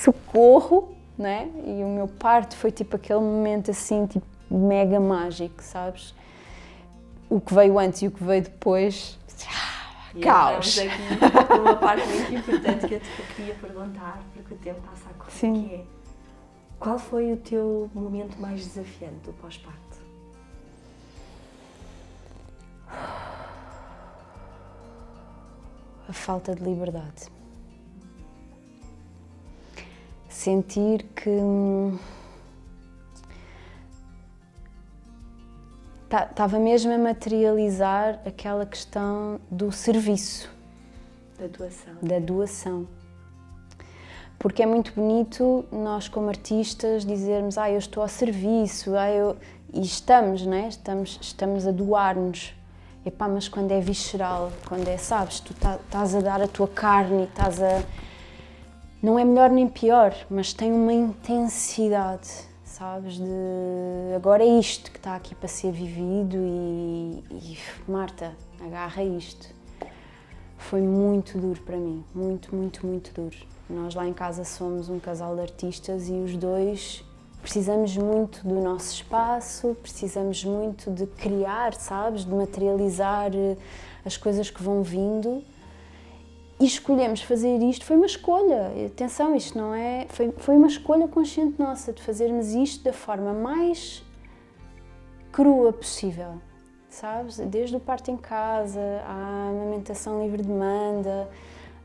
socorro 0.04 0.99
né? 1.19 1.49
E 1.65 1.84
o 1.84 1.89
meu 1.89 2.08
parto 2.08 2.56
foi 2.56 2.71
tipo 2.71 2.95
aquele 2.95 3.19
momento 3.19 3.69
assim, 3.69 4.08
tipo 4.08 4.25
mega 4.49 4.99
mágico, 4.99 5.62
sabes? 5.62 6.15
O 7.30 7.41
que 7.41 7.54
veio 7.54 7.78
antes 7.78 8.02
e 8.02 8.08
o 8.08 8.12
que 8.12 8.23
veio 8.23 8.43
depois, 8.43 9.19
e 10.15 10.21
caos. 10.21 10.80
aqui 10.80 11.54
uma 11.60 11.75
parte 11.75 12.08
muito 12.08 12.34
importante 12.34 12.88
que 12.88 12.93
eu 12.95 12.99
te 13.02 13.34
queria 13.36 13.54
perguntar, 13.56 14.23
porque 14.34 14.54
o 14.54 14.58
tempo 14.58 14.80
passa 14.82 15.09
Sim. 15.39 15.67
que 15.67 15.75
é 15.75 15.86
qual 16.80 16.97
foi 16.97 17.34
o 17.34 17.38
teu 17.38 17.89
momento 17.93 18.39
mais 18.39 18.65
desafiante 18.65 19.19
do 19.25 19.34
pós-parto? 19.34 19.80
A 26.08 26.13
falta 26.13 26.56
de 26.56 26.63
liberdade 26.63 27.30
sentir 30.39 31.04
que 31.13 31.30
estava 36.10 36.58
hum, 36.58 36.63
mesmo 36.63 36.93
a 36.93 36.97
materializar 36.97 38.21
aquela 38.25 38.65
questão 38.65 39.41
do 39.52 39.69
serviço. 39.69 40.49
Da 41.38 41.47
doação. 41.47 41.93
Da 42.02 42.19
doação. 42.19 42.98
Porque 44.39 44.63
é 44.63 44.65
muito 44.65 44.93
bonito 44.95 45.65
nós, 45.71 46.08
como 46.08 46.30
artistas, 46.30 47.06
dizermos 47.06 47.58
ah, 47.58 47.69
eu 47.69 47.78
estou 47.78 48.02
a 48.02 48.08
serviço, 48.08 48.95
ah, 48.95 49.12
eu... 49.12 49.36
e 49.73 49.82
estamos, 49.82 50.45
né? 50.45 50.69
estamos, 50.69 51.19
estamos 51.21 51.67
a 51.67 51.71
doar-nos. 51.71 52.54
Epá, 53.06 53.28
mas 53.28 53.47
quando 53.47 53.71
é 53.71 53.80
visceral, 53.80 54.52
quando 54.67 54.88
é, 54.88 54.97
sabes, 54.97 55.39
tu 55.39 55.54
tá, 55.54 55.75
estás 55.75 56.15
a 56.15 56.21
dar 56.21 56.41
a 56.41 56.47
tua 56.47 56.67
carne, 56.67 57.23
estás 57.23 57.62
a 57.62 57.84
não 59.02 59.17
é 59.17 59.23
melhor 59.23 59.49
nem 59.49 59.65
pior, 59.65 60.13
mas 60.30 60.52
tem 60.52 60.73
uma 60.73 60.91
intensidade, 60.91 62.28
sabes? 62.65 63.17
De 63.17 64.13
agora 64.13 64.43
é 64.43 64.60
isto 64.60 64.91
que 64.91 64.97
está 64.97 65.15
aqui 65.15 65.34
para 65.34 65.47
ser 65.47 65.71
vivido 65.71 66.36
e, 66.36 67.23
e 67.32 67.58
Marta, 67.88 68.34
agarra 68.60 69.02
isto. 69.02 69.47
Foi 70.58 70.82
muito 70.82 71.38
duro 71.38 71.62
para 71.62 71.78
mim, 71.78 72.04
muito, 72.13 72.54
muito, 72.54 72.86
muito 72.86 73.13
duro. 73.13 73.38
Nós 73.69 73.93
lá 73.93 74.08
em 74.08 74.13
casa 74.13 74.43
somos 74.43 74.89
um 74.89 74.99
casal 74.99 75.36
de 75.36 75.41
artistas 75.41 76.10
e 76.10 76.13
os 76.13 76.36
dois 76.36 77.03
precisamos 77.41 77.95
muito 77.95 78.45
do 78.45 78.55
nosso 78.55 78.93
espaço, 78.93 79.77
precisamos 79.82 80.43
muito 80.43 80.91
de 80.91 81.05
criar, 81.05 81.73
sabes? 81.73 82.25
De 82.25 82.34
materializar 82.34 83.32
eh, 83.34 83.55
as 84.03 84.17
coisas 84.17 84.49
que 84.49 84.62
vão 84.62 84.84
vindo 84.84 85.43
e 86.60 86.65
escolhemos 86.65 87.21
fazer 87.21 87.58
isto, 87.60 87.86
foi 87.86 87.95
uma 87.95 88.05
escolha. 88.05 88.71
Atenção, 88.86 89.36
isto 89.36 89.58
não 89.58 89.73
é. 89.73 90.05
Foi, 90.10 90.34
foi 90.38 90.58
uma 90.58 90.67
escolha 90.67 91.08
consciente 91.08 91.58
nossa 91.58 91.93
de 91.93 92.01
fazermos 92.01 92.53
isto 92.53 92.84
da 92.84 92.91
forma 92.91 93.34
mais 93.34 94.03
crua 95.32 95.71
possível, 95.71 96.41
sabes? 96.89 97.38
Desde 97.38 97.77
o 97.77 97.79
parto 97.79 98.12
em 98.12 98.17
casa, 98.17 98.82
à 99.05 99.49
amamentação 99.49 100.21
livre 100.21 100.43
demanda, 100.43 101.29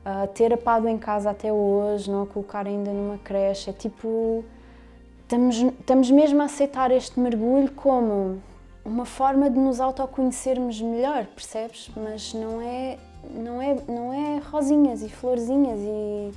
a 0.05 0.27
ter 0.27 0.53
a 0.53 0.57
Pado 0.57 0.89
em 0.89 0.99
casa 0.99 1.31
até 1.31 1.53
hoje, 1.53 2.11
não 2.11 2.23
a 2.23 2.27
colocar 2.27 2.67
ainda 2.67 2.93
numa 2.93 3.19
creche. 3.19 3.71
É 3.71 3.73
tipo. 3.73 4.45
Estamos, 5.23 5.57
estamos 5.57 6.11
mesmo 6.11 6.43
a 6.43 6.45
aceitar 6.45 6.91
este 6.91 7.19
mergulho 7.19 7.73
como 7.73 8.43
uma 8.85 9.07
forma 9.07 9.49
de 9.49 9.59
nos 9.59 9.81
autoconhecermos 9.81 10.81
melhor, 10.81 11.25
percebes? 11.27 11.91
Mas 11.97 12.35
não 12.35 12.61
é 12.61 12.99
não 13.33 13.63
é, 13.63 13.75
não 13.89 14.13
é 14.13 14.39
rosinhas 14.39 15.03
e 15.03 15.09
florzinhas 15.09 15.79
e 15.81 16.33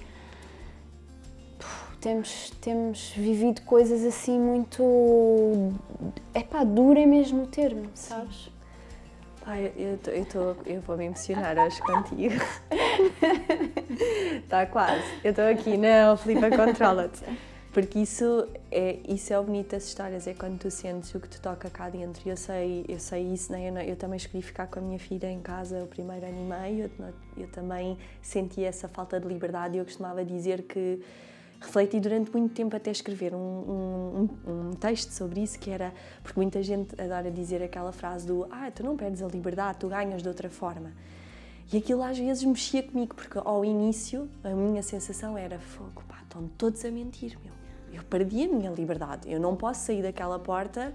temos, 2.00 2.52
temos 2.62 3.10
vivido 3.16 3.62
coisas 3.62 4.04
assim 4.06 4.40
muito. 4.40 5.74
É 6.34 6.42
pá, 6.42 6.64
dura 6.64 7.00
é 7.00 7.06
mesmo 7.06 7.44
o 7.44 7.48
termo, 7.48 7.90
sabes? 7.94 8.50
Pai, 9.48 9.72
eu, 9.78 9.98
tô, 10.00 10.12
eu, 10.12 10.26
tô, 10.26 10.40
eu 10.70 10.82
vou 10.82 10.98
me 10.98 11.06
emocionar 11.06 11.58
hoje 11.58 11.82
contigo. 11.82 12.36
Está 14.44 14.66
quase. 14.66 15.06
Eu 15.24 15.30
estou 15.30 15.46
aqui, 15.46 15.78
não, 15.78 16.18
Filipa, 16.18 16.50
controla-te. 16.54 17.24
Porque 17.72 18.00
isso 18.00 18.46
é, 18.70 19.00
isso 19.08 19.32
é 19.32 19.40
o 19.40 19.44
bonito 19.44 19.72
das 19.72 19.86
histórias, 19.86 20.28
é 20.28 20.34
quando 20.34 20.60
tu 20.60 20.70
sentes 20.70 21.16
o 21.16 21.20
que 21.22 21.30
te 21.30 21.40
toca 21.40 21.70
cá 21.70 21.90
dentro. 21.90 22.28
Eu 22.28 22.36
sei, 22.36 22.84
eu 22.90 23.00
sei 23.00 23.24
isso, 23.24 23.54
né? 23.54 23.70
eu, 23.70 23.78
eu 23.78 23.96
também 23.96 24.18
escolhi 24.18 24.44
ficar 24.44 24.68
com 24.68 24.80
a 24.80 24.82
minha 24.82 25.00
filha 25.00 25.32
em 25.32 25.40
casa 25.40 25.82
o 25.82 25.88
primeiro 25.88 26.26
ano 26.26 26.42
e 26.42 26.70
meio, 26.70 26.92
eu, 27.00 27.14
eu 27.38 27.48
também 27.48 27.98
senti 28.22 28.66
essa 28.66 28.90
falta 28.90 29.18
de 29.18 29.30
liberdade 29.30 29.78
eu 29.78 29.86
costumava 29.86 30.26
dizer 30.26 30.64
que 30.64 31.02
refleti 31.60 32.00
durante 32.00 32.32
muito 32.32 32.54
tempo 32.54 32.76
até 32.76 32.92
escrever 32.92 33.34
um, 33.34 33.38
um, 33.38 34.30
um, 34.48 34.72
texto 34.72 35.12
sobre 35.12 35.42
isso, 35.42 35.58
que 35.60 35.70
era, 35.70 35.94
porque 36.24 36.40
muita 36.40 36.62
gente 36.62 37.00
adora 37.00 37.32
dizer 37.32 37.62
aquela 37.64 37.92
frase 37.92 38.28
do 38.28 38.48
ah, 38.52 38.70
tu 38.72 38.84
não 38.84 38.96
perdes 38.96 39.22
a 39.22 39.28
liberdade, 39.28 39.80
tu 39.80 39.88
ganhas 39.88 40.22
de 40.22 40.28
outra 40.28 40.50
forma. 40.50 40.94
E 41.72 41.78
aquilo 41.78 42.04
às 42.04 42.18
vezes 42.18 42.44
mexia 42.44 42.84
comigo, 42.84 43.16
porque 43.16 43.40
ao 43.44 43.66
início 43.66 44.30
a 44.44 44.50
minha 44.50 44.82
sensação 44.84 45.38
era 45.38 45.60
fogo, 45.60 46.04
pá, 46.08 46.20
estão 46.24 46.48
todos 46.58 46.84
a 46.86 46.92
mentir, 46.92 47.38
meu 47.44 47.58
eu 47.98 48.04
perdi 48.04 48.44
a 48.44 48.48
minha 48.48 48.72
liberdade. 48.72 49.32
Eu 49.32 49.40
não 49.40 49.56
posso 49.56 49.86
sair 49.86 50.02
daquela 50.02 50.38
porta 50.40 50.94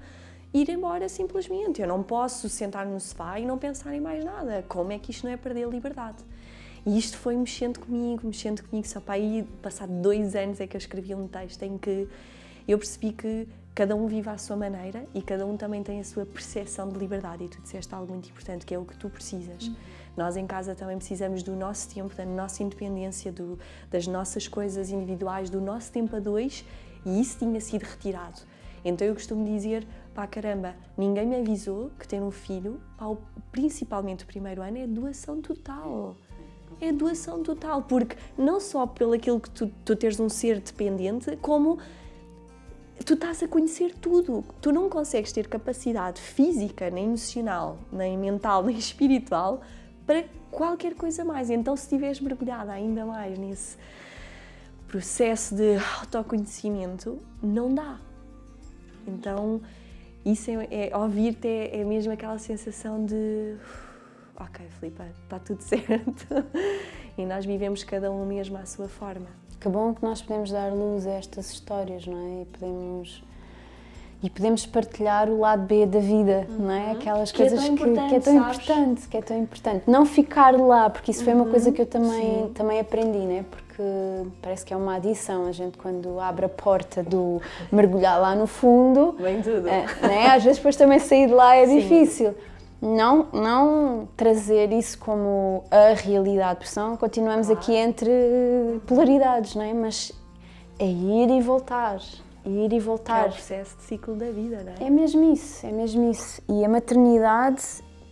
ir 0.53 0.68
embora 0.68 1.09
simplesmente. 1.09 1.81
Eu 1.81 1.88
não 1.88 2.03
posso 2.03 2.48
sentar 2.48 2.87
no 2.87 3.01
sofá 3.01 3.38
e 3.38 3.46
não 3.46 3.59
pensar 3.59 3.94
em 3.94 4.01
mais 4.01 4.25
nada. 4.25 4.64
Como 4.68 4.92
é 4.92 4.98
que 4.98 5.11
isto 5.11 5.25
não 5.25 5.33
é 5.33 5.37
perder 5.37 5.64
a 5.64 5.68
liberdade? 5.68 6.22
E 6.85 6.99
isto 6.99 7.16
foi 7.16 7.37
mexendo 7.37 7.79
comigo, 7.79 8.27
mexendo 8.27 8.62
comigo. 8.62 8.87
Só 8.87 9.01
para 9.01 9.14
aí, 9.14 9.47
passado 9.62 9.92
dois 9.92 10.35
anos, 10.35 10.61
é 10.61 10.66
que 10.66 10.77
eu 10.77 10.79
escrevi 10.79 11.14
um 11.14 11.29
texto 11.29 11.62
em 11.62 11.79
que 11.79 12.09
eu 12.66 12.79
percebi 12.79 13.12
que 13.12 13.49
cada 13.75 13.95
um 13.95 14.07
vive 14.07 14.29
à 14.29 14.37
sua 14.37 14.57
maneira 14.57 15.07
e 15.14 15.23
cada 15.23 15.47
um 15.47 15.57
também 15.57 15.83
tem 15.83 16.01
a 16.01 16.05
sua 16.05 16.27
percepção 16.27 16.88
de 16.88 16.99
liberdade. 16.99 17.45
E 17.45 17.49
tu 17.49 17.61
disseste 17.62 17.95
algo 17.95 18.12
muito 18.12 18.29
importante, 18.29 18.66
que 18.66 18.75
é 18.75 18.79
o 18.79 18.85
que 18.85 18.97
tu 18.97 19.09
precisas. 19.09 19.68
Uhum. 19.68 19.75
Nós 20.16 20.37
em 20.37 20.47
casa 20.47 20.75
também 20.75 20.99
precisamos 20.99 21.42
do 21.42 21.57
nosso 21.57 21.88
tempo, 21.88 22.14
da 22.14 22.27
nossa 22.27 22.62
independência, 22.62 23.33
do, 23.33 23.59
das 23.90 24.07
nossas 24.07 24.47
coisas 24.47 24.90
individuais, 24.90 25.49
do 25.49 25.61
nosso 25.61 25.90
tempo 25.90 26.16
a 26.16 26.21
dois 26.21 26.64
e 27.07 27.21
isso 27.21 27.38
tinha 27.38 27.61
sido 27.61 27.83
retirado. 27.85 28.42
Então 28.85 29.07
eu 29.07 29.14
costumo 29.14 29.45
dizer, 29.45 29.87
pá 30.14 30.27
caramba, 30.27 30.75
ninguém 30.97 31.27
me 31.27 31.37
avisou 31.37 31.90
que 31.99 32.07
ter 32.07 32.21
um 32.21 32.31
filho, 32.31 32.81
pá, 32.97 33.07
principalmente 33.51 34.25
o 34.25 34.27
primeiro 34.27 34.61
ano, 34.61 34.79
é 34.79 34.87
doação 34.87 35.40
total. 35.40 36.16
É 36.85 36.92
doação 36.92 37.42
total, 37.42 37.83
porque 37.83 38.16
não 38.37 38.59
só 38.59 38.87
pelo 38.87 39.12
aquilo 39.12 39.38
que 39.40 39.49
tu, 39.51 39.73
tu 39.85 39.95
teres 39.95 40.18
um 40.18 40.29
ser 40.29 40.61
dependente, 40.61 41.37
como 41.37 41.79
tu 43.07 43.14
estás 43.14 43.42
a 43.42 43.49
conhecer 43.49 43.95
tudo. 43.95 44.45
Tu 44.61 44.73
não 44.73 44.88
consegues 44.90 45.33
ter 45.33 45.47
capacidade 45.47 46.21
física, 46.21 46.90
nem 46.90 47.05
emocional, 47.05 47.79
nem 47.92 48.18
mental, 48.18 48.64
nem 48.66 48.77
espiritual 48.77 49.61
para 50.05 50.25
qualquer 50.51 50.95
coisa 50.95 51.25
mais. 51.25 51.51
Então, 51.51 51.77
se 51.77 51.85
estiveres 51.85 52.21
mergulhada 52.21 52.73
ainda 52.73 53.07
mais 53.07 53.38
nesse, 53.38 53.77
processo 54.92 55.55
de 55.55 55.79
autoconhecimento 56.01 57.18
não 57.42 57.75
dá. 57.75 57.99
Então, 59.09 59.62
isso 60.23 60.51
é, 60.51 60.90
é 60.90 60.97
ouvir-te 60.97 61.49
é, 61.49 61.81
é, 61.81 61.85
mesmo 61.85 62.12
aquela 62.12 62.38
sensação 62.38 63.03
de 63.07 63.57
ok, 64.38 64.66
Filipe, 64.79 65.03
está 65.23 65.38
tudo 65.38 65.61
certo. 65.62 66.27
e 67.16 67.25
nós 67.25 67.45
vivemos 67.45 67.85
cada 67.85 68.11
um 68.11 68.25
mesmo 68.27 68.57
à 68.59 68.66
sua 68.66 68.88
forma. 68.88 69.27
Que 69.61 69.68
bom 69.68 69.95
que 69.95 70.03
nós 70.03 70.21
podemos 70.21 70.51
dar 70.51 70.73
luz 70.73 71.07
a 71.07 71.12
estas 71.12 71.51
histórias, 71.53 72.07
não 72.07 72.18
é? 72.18 72.42
E 72.42 72.45
podemos 72.47 73.23
e 74.23 74.31
podemos 74.31 74.64
partilhar 74.64 75.29
o 75.29 75.40
lado 75.40 75.62
B 75.62 75.85
da 75.85 75.99
vida, 75.99 76.47
uhum. 76.49 76.66
não 76.66 76.71
é? 76.71 76.92
Aquelas 76.92 77.33
que 77.33 77.42
é 77.42 77.49
coisas 77.49 77.64
é 77.64 77.73
que, 77.73 77.77
que, 77.77 78.14
é 78.14 78.21
tão 78.21 78.37
importante, 78.37 79.09
que 79.09 79.16
é 79.16 79.23
tão 79.23 79.37
importante. 79.37 79.83
Não 79.88 80.07
ficar 80.07 80.57
lá, 80.57 80.88
porque 80.88 81.11
isso 81.11 81.25
foi 81.25 81.35
uma 81.35 81.47
coisa 81.47 81.68
uhum. 81.68 81.75
que 81.75 81.83
eu 81.83 81.87
também, 81.87 82.49
também 82.55 82.79
aprendi, 82.79 83.18
né? 83.18 83.45
Porque 83.51 83.83
parece 84.40 84.64
que 84.64 84.73
é 84.73 84.77
uma 84.77 84.95
adição. 84.95 85.47
A 85.47 85.53
gente, 85.53 85.77
quando 85.77 86.21
abre 86.21 86.45
a 86.45 86.49
porta 86.49 87.03
do 87.03 87.42
mergulhar 87.73 88.21
lá 88.21 88.37
no 88.37 88.47
fundo, 88.47 89.16
Vem 89.18 89.42
tudo. 89.42 89.66
É, 89.66 89.87
né? 90.03 90.27
às 90.29 90.45
vezes 90.45 90.59
depois 90.59 90.77
também 90.77 91.01
sair 91.01 91.27
de 91.27 91.35
lá 91.35 91.57
é 91.57 91.66
Sim. 91.66 91.81
difícil. 91.81 92.35
Não, 92.83 93.29
não 93.33 94.09
trazer 94.16 94.73
isso 94.73 94.99
como 94.99 95.62
a 95.71 95.95
realidade, 95.95 96.57
porque 96.57 96.73
senão 96.73 96.97
continuamos 96.97 97.49
aqui 97.49 97.77
entre 97.77 98.11
polaridades, 98.88 99.55
não 99.55 99.62
é? 99.62 99.73
Mas 99.73 100.11
é 100.81 100.87
ir 100.87 101.31
e 101.31 101.40
voltar 101.40 102.01
ir 102.45 102.73
e 102.73 102.79
voltar. 102.79 103.27
é 103.27 103.29
o 103.29 103.33
processo 103.33 103.77
de 103.77 103.83
ciclo 103.85 104.14
da 104.14 104.31
vida, 104.31 104.62
não 104.62 104.73
é? 104.73 104.87
É 104.87 104.90
mesmo 104.90 105.33
isso, 105.33 105.66
é 105.66 105.73
mesmo 105.73 106.11
isso. 106.11 106.42
E 106.49 106.64
a 106.64 106.68
maternidade 106.68 107.62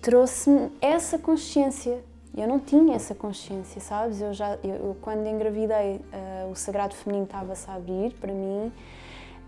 trouxe-me 0.01 0.71
essa 0.81 1.19
consciência. 1.19 2.03
Eu 2.37 2.47
não 2.47 2.61
tinha 2.61 2.95
essa 2.95 3.15
consciência, 3.15 3.81
sabes? 3.81 4.21
Eu 4.21 4.33
já, 4.33 4.57
eu, 4.63 4.75
eu 4.75 4.97
quando 5.01 5.27
engravidei, 5.27 5.97
uh, 5.97 6.51
o 6.51 6.55
sagrado 6.55 6.95
feminino 6.95 7.25
estava-se 7.25 7.69
a 7.69 7.75
abrir 7.75 8.13
para 8.15 8.33
mim. 8.33 8.73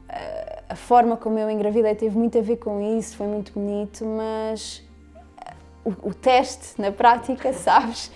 Uh, 0.09 0.63
a 0.69 0.77
forma 0.77 1.17
como 1.17 1.39
eu 1.39 1.49
engravidei 1.49 1.95
teve 1.95 2.19
muito 2.19 2.37
a 2.37 2.43
ver 2.43 2.57
com 2.57 2.99
isso, 2.99 3.17
foi 3.17 3.29
muito 3.29 3.53
bonito, 3.53 4.05
mas 4.05 4.83
o, 5.85 6.15
teste 6.15 6.81
na 6.81 6.93
prática, 6.93 7.53
sabes? 7.55 8.11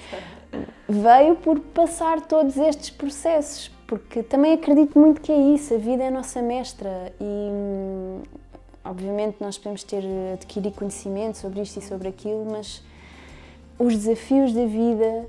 Veio 0.88 1.36
por 1.36 1.58
passar 1.60 2.20
todos 2.20 2.56
estes 2.56 2.90
processos, 2.90 3.70
porque 3.86 4.22
também 4.22 4.52
acredito 4.52 4.98
muito 4.98 5.20
que 5.20 5.32
é 5.32 5.38
isso, 5.54 5.74
a 5.74 5.78
vida 5.78 6.04
é 6.04 6.08
a 6.08 6.10
nossa 6.10 6.40
mestra 6.40 7.12
e 7.20 8.22
obviamente 8.84 9.36
nós 9.40 9.58
podemos 9.58 9.82
ter 9.82 10.02
adquirir 10.32 10.72
conhecimento 10.72 11.38
sobre 11.38 11.60
isto 11.60 11.78
e 11.78 11.82
sobre 11.82 12.08
aquilo, 12.08 12.46
mas 12.50 12.82
os 13.78 13.94
desafios 13.94 14.52
da 14.52 14.64
vida 14.64 15.28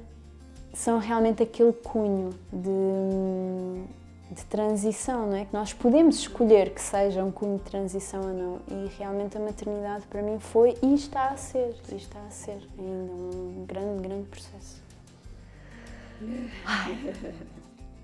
são 0.74 1.00
realmente 1.00 1.42
aquele 1.42 1.74
cunho 1.74 2.30
de, 2.54 3.82
de 4.32 4.44
transição, 4.46 5.28
não 5.28 5.38
é? 5.38 5.46
Que 5.46 5.54
nós 5.54 5.74
podemos 5.74 6.18
escolher 6.18 6.74
que 6.74 6.82
seja 6.82 7.24
um 7.24 7.32
cunho 7.32 7.58
de 7.58 7.64
transição 7.64 8.22
ou 8.22 8.34
não. 8.34 8.60
E 8.68 8.92
realmente 8.98 9.38
a 9.38 9.40
maternidade 9.40 10.06
para 10.08 10.22
mim 10.22 10.40
foi 10.40 10.76
e 10.82 10.94
está 10.94 11.30
a 11.30 11.38
ser, 11.38 11.76
e 11.92 11.96
está 11.96 12.20
a 12.20 12.30
ser 12.30 12.60
ainda 12.78 13.14
um 13.14 13.66
grande, 13.66 14.08
grande 14.08 14.28
processo. 14.28 14.84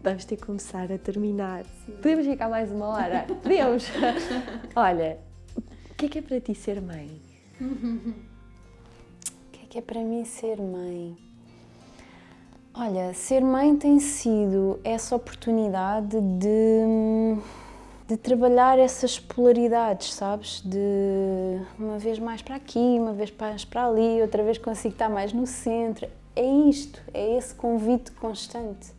vamos 0.02 0.26
ter 0.26 0.36
que 0.38 0.46
começar 0.46 0.92
a 0.92 0.98
terminar. 0.98 1.66
Sim. 1.86 1.94
Podemos 1.94 2.26
ficar 2.26 2.50
mais 2.50 2.72
uma 2.72 2.88
hora? 2.88 3.26
Podemos! 3.28 3.86
Olha, 4.76 5.18
o 5.58 5.96
que 5.96 6.06
é 6.06 6.10
que 6.10 6.20
é 6.20 6.22
para 6.22 6.40
ti 6.42 6.56
ser 6.56 6.82
mãe? 6.82 7.22
O 7.60 9.52
que 9.52 9.64
é 9.64 9.66
que 9.70 9.78
é 9.78 9.82
para 9.82 10.02
mim 10.02 10.24
ser 10.26 10.62
mãe? 10.62 11.18
Olha, 12.76 13.14
ser 13.14 13.40
mãe 13.42 13.76
tem 13.76 14.00
sido 14.00 14.80
essa 14.84 15.16
oportunidade 15.16 16.20
de, 16.20 17.38
de 18.08 18.18
trabalhar 18.18 18.80
essas 18.80 19.20
polaridades, 19.20 20.12
sabes? 20.12 20.60
De 20.66 21.62
uma 21.78 22.00
vez 22.00 22.18
mais 22.18 22.42
para 22.42 22.56
aqui, 22.56 22.80
uma 22.80 23.14
vez 23.14 23.32
mais 23.40 23.64
para 23.64 23.86
ali, 23.86 24.20
outra 24.24 24.42
vez 24.42 24.58
consigo 24.58 24.96
estar 24.96 25.08
mais 25.08 25.32
no 25.32 25.46
centro. 25.46 26.08
É 26.36 26.44
isto, 26.44 27.00
é 27.14 27.38
esse 27.38 27.54
convite 27.54 28.12
constante 28.14 28.92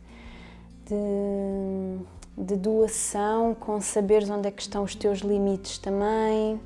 de, 0.85 2.45
de 2.45 2.55
doação, 2.55 3.53
com 3.53 3.81
saberes 3.81 4.29
onde 4.29 4.47
é 4.47 4.51
que 4.51 4.61
estão 4.61 4.83
os 4.83 4.95
teus 4.95 5.19
limites 5.19 5.79
também, 5.79 6.61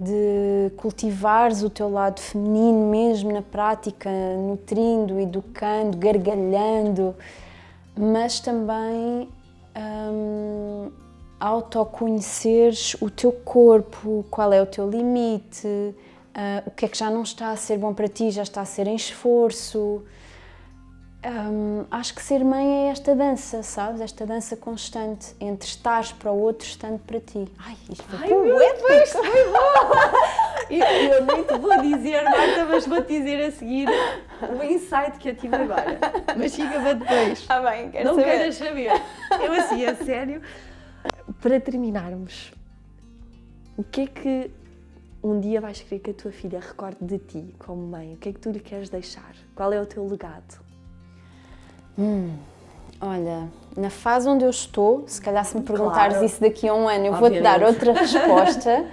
de 0.00 0.72
cultivares 0.78 1.62
o 1.62 1.68
teu 1.68 1.90
lado 1.90 2.20
feminino 2.20 2.88
mesmo 2.88 3.30
na 3.30 3.42
prática, 3.42 4.08
nutrindo, 4.38 5.20
educando, 5.20 5.94
gargalhando, 5.98 7.14
mas 7.94 8.40
também 8.40 9.28
hum, 9.76 10.90
autoconheceres 11.38 12.96
o 12.98 13.10
teu 13.10 13.30
corpo, 13.30 14.24
qual 14.30 14.50
é 14.54 14.62
o 14.62 14.66
teu 14.66 14.88
limite, 14.88 15.66
uh, 15.66 16.66
o 16.66 16.70
que 16.70 16.86
é 16.86 16.88
que 16.88 16.96
já 16.96 17.10
não 17.10 17.22
está 17.22 17.50
a 17.50 17.56
ser 17.56 17.76
bom 17.76 17.92
para 17.92 18.08
ti, 18.08 18.30
já 18.30 18.42
está 18.42 18.62
a 18.62 18.64
ser 18.64 18.86
em 18.86 18.96
esforço. 18.96 20.02
Um, 21.22 21.84
acho 21.90 22.14
que 22.14 22.22
ser 22.22 22.42
mãe 22.42 22.86
é 22.88 22.90
esta 22.92 23.14
dança, 23.14 23.62
sabes? 23.62 24.00
Esta 24.00 24.24
dança 24.24 24.56
constante 24.56 25.34
entre 25.38 25.68
estares 25.68 26.12
para 26.12 26.32
o 26.32 26.40
outro 26.40 26.66
estando 26.66 26.98
para 27.00 27.20
ti. 27.20 27.46
Ai, 27.58 27.76
isto 27.90 28.02
foi 28.04 28.18
Ai, 28.20 28.28
poético! 28.28 29.18
foi 29.18 29.44
bom! 29.50 30.70
eu, 30.70 31.12
eu 31.12 31.26
nem 31.26 31.44
te 31.44 31.58
vou 31.58 31.82
dizer, 31.82 32.22
Marta, 32.24 32.64
mas 32.64 32.86
vou-te 32.86 33.08
dizer 33.18 33.44
a 33.44 33.50
seguir 33.50 33.86
o 34.58 34.64
insight 34.64 35.18
que 35.18 35.28
eu 35.28 35.36
tive 35.36 35.56
agora. 35.56 35.98
Mas 36.38 36.54
fica 36.56 36.80
para 36.80 36.94
depois. 36.94 37.44
Ah, 37.50 37.60
bem, 37.60 37.90
quero 37.90 38.04
Não 38.06 38.14
saber. 38.14 38.26
queiras 38.26 38.54
saber. 38.54 38.90
Eu 39.44 39.52
assim, 39.52 39.84
a 39.84 39.94
sério. 39.96 40.40
Para 41.42 41.60
terminarmos, 41.60 42.50
o 43.76 43.84
que 43.84 44.02
é 44.02 44.06
que 44.06 44.50
um 45.22 45.38
dia 45.38 45.60
vais 45.60 45.82
querer 45.82 46.00
que 46.00 46.10
a 46.12 46.14
tua 46.14 46.32
filha 46.32 46.60
recorde 46.60 46.96
de 47.02 47.18
ti 47.18 47.54
como 47.58 47.82
mãe? 47.86 48.14
O 48.14 48.16
que 48.16 48.30
é 48.30 48.32
que 48.32 48.38
tu 48.40 48.50
lhe 48.50 48.60
queres 48.60 48.88
deixar? 48.88 49.34
Qual 49.54 49.70
é 49.70 49.78
o 49.78 49.84
teu 49.84 50.06
legado? 50.08 50.69
Hum, 51.98 52.36
olha, 53.00 53.48
na 53.76 53.90
fase 53.90 54.28
onde 54.28 54.44
eu 54.44 54.50
estou, 54.50 55.04
se 55.06 55.20
calhar 55.20 55.44
se 55.44 55.56
me 55.56 55.62
perguntares 55.62 56.14
claro. 56.14 56.26
isso 56.26 56.40
daqui 56.40 56.68
a 56.68 56.74
um 56.74 56.88
ano, 56.88 57.06
eu 57.06 57.14
vou-te 57.14 57.40
dar 57.40 57.62
outra 57.62 57.92
resposta. 57.98 58.86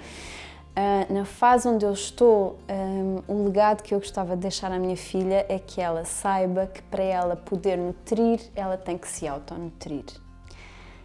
Uh, 0.78 1.12
na 1.12 1.24
fase 1.24 1.66
onde 1.66 1.84
eu 1.84 1.92
estou, 1.92 2.56
um, 2.68 3.22
o 3.26 3.44
legado 3.46 3.82
que 3.82 3.92
eu 3.92 3.98
gostava 3.98 4.36
de 4.36 4.42
deixar 4.42 4.70
à 4.70 4.78
minha 4.78 4.96
filha 4.96 5.44
é 5.48 5.58
que 5.58 5.80
ela 5.80 6.04
saiba 6.04 6.68
que 6.68 6.80
para 6.82 7.02
ela 7.02 7.34
poder 7.34 7.76
nutrir, 7.76 8.40
ela 8.54 8.76
tem 8.76 8.96
que 8.96 9.08
se 9.08 9.26
autonutrir. 9.26 10.04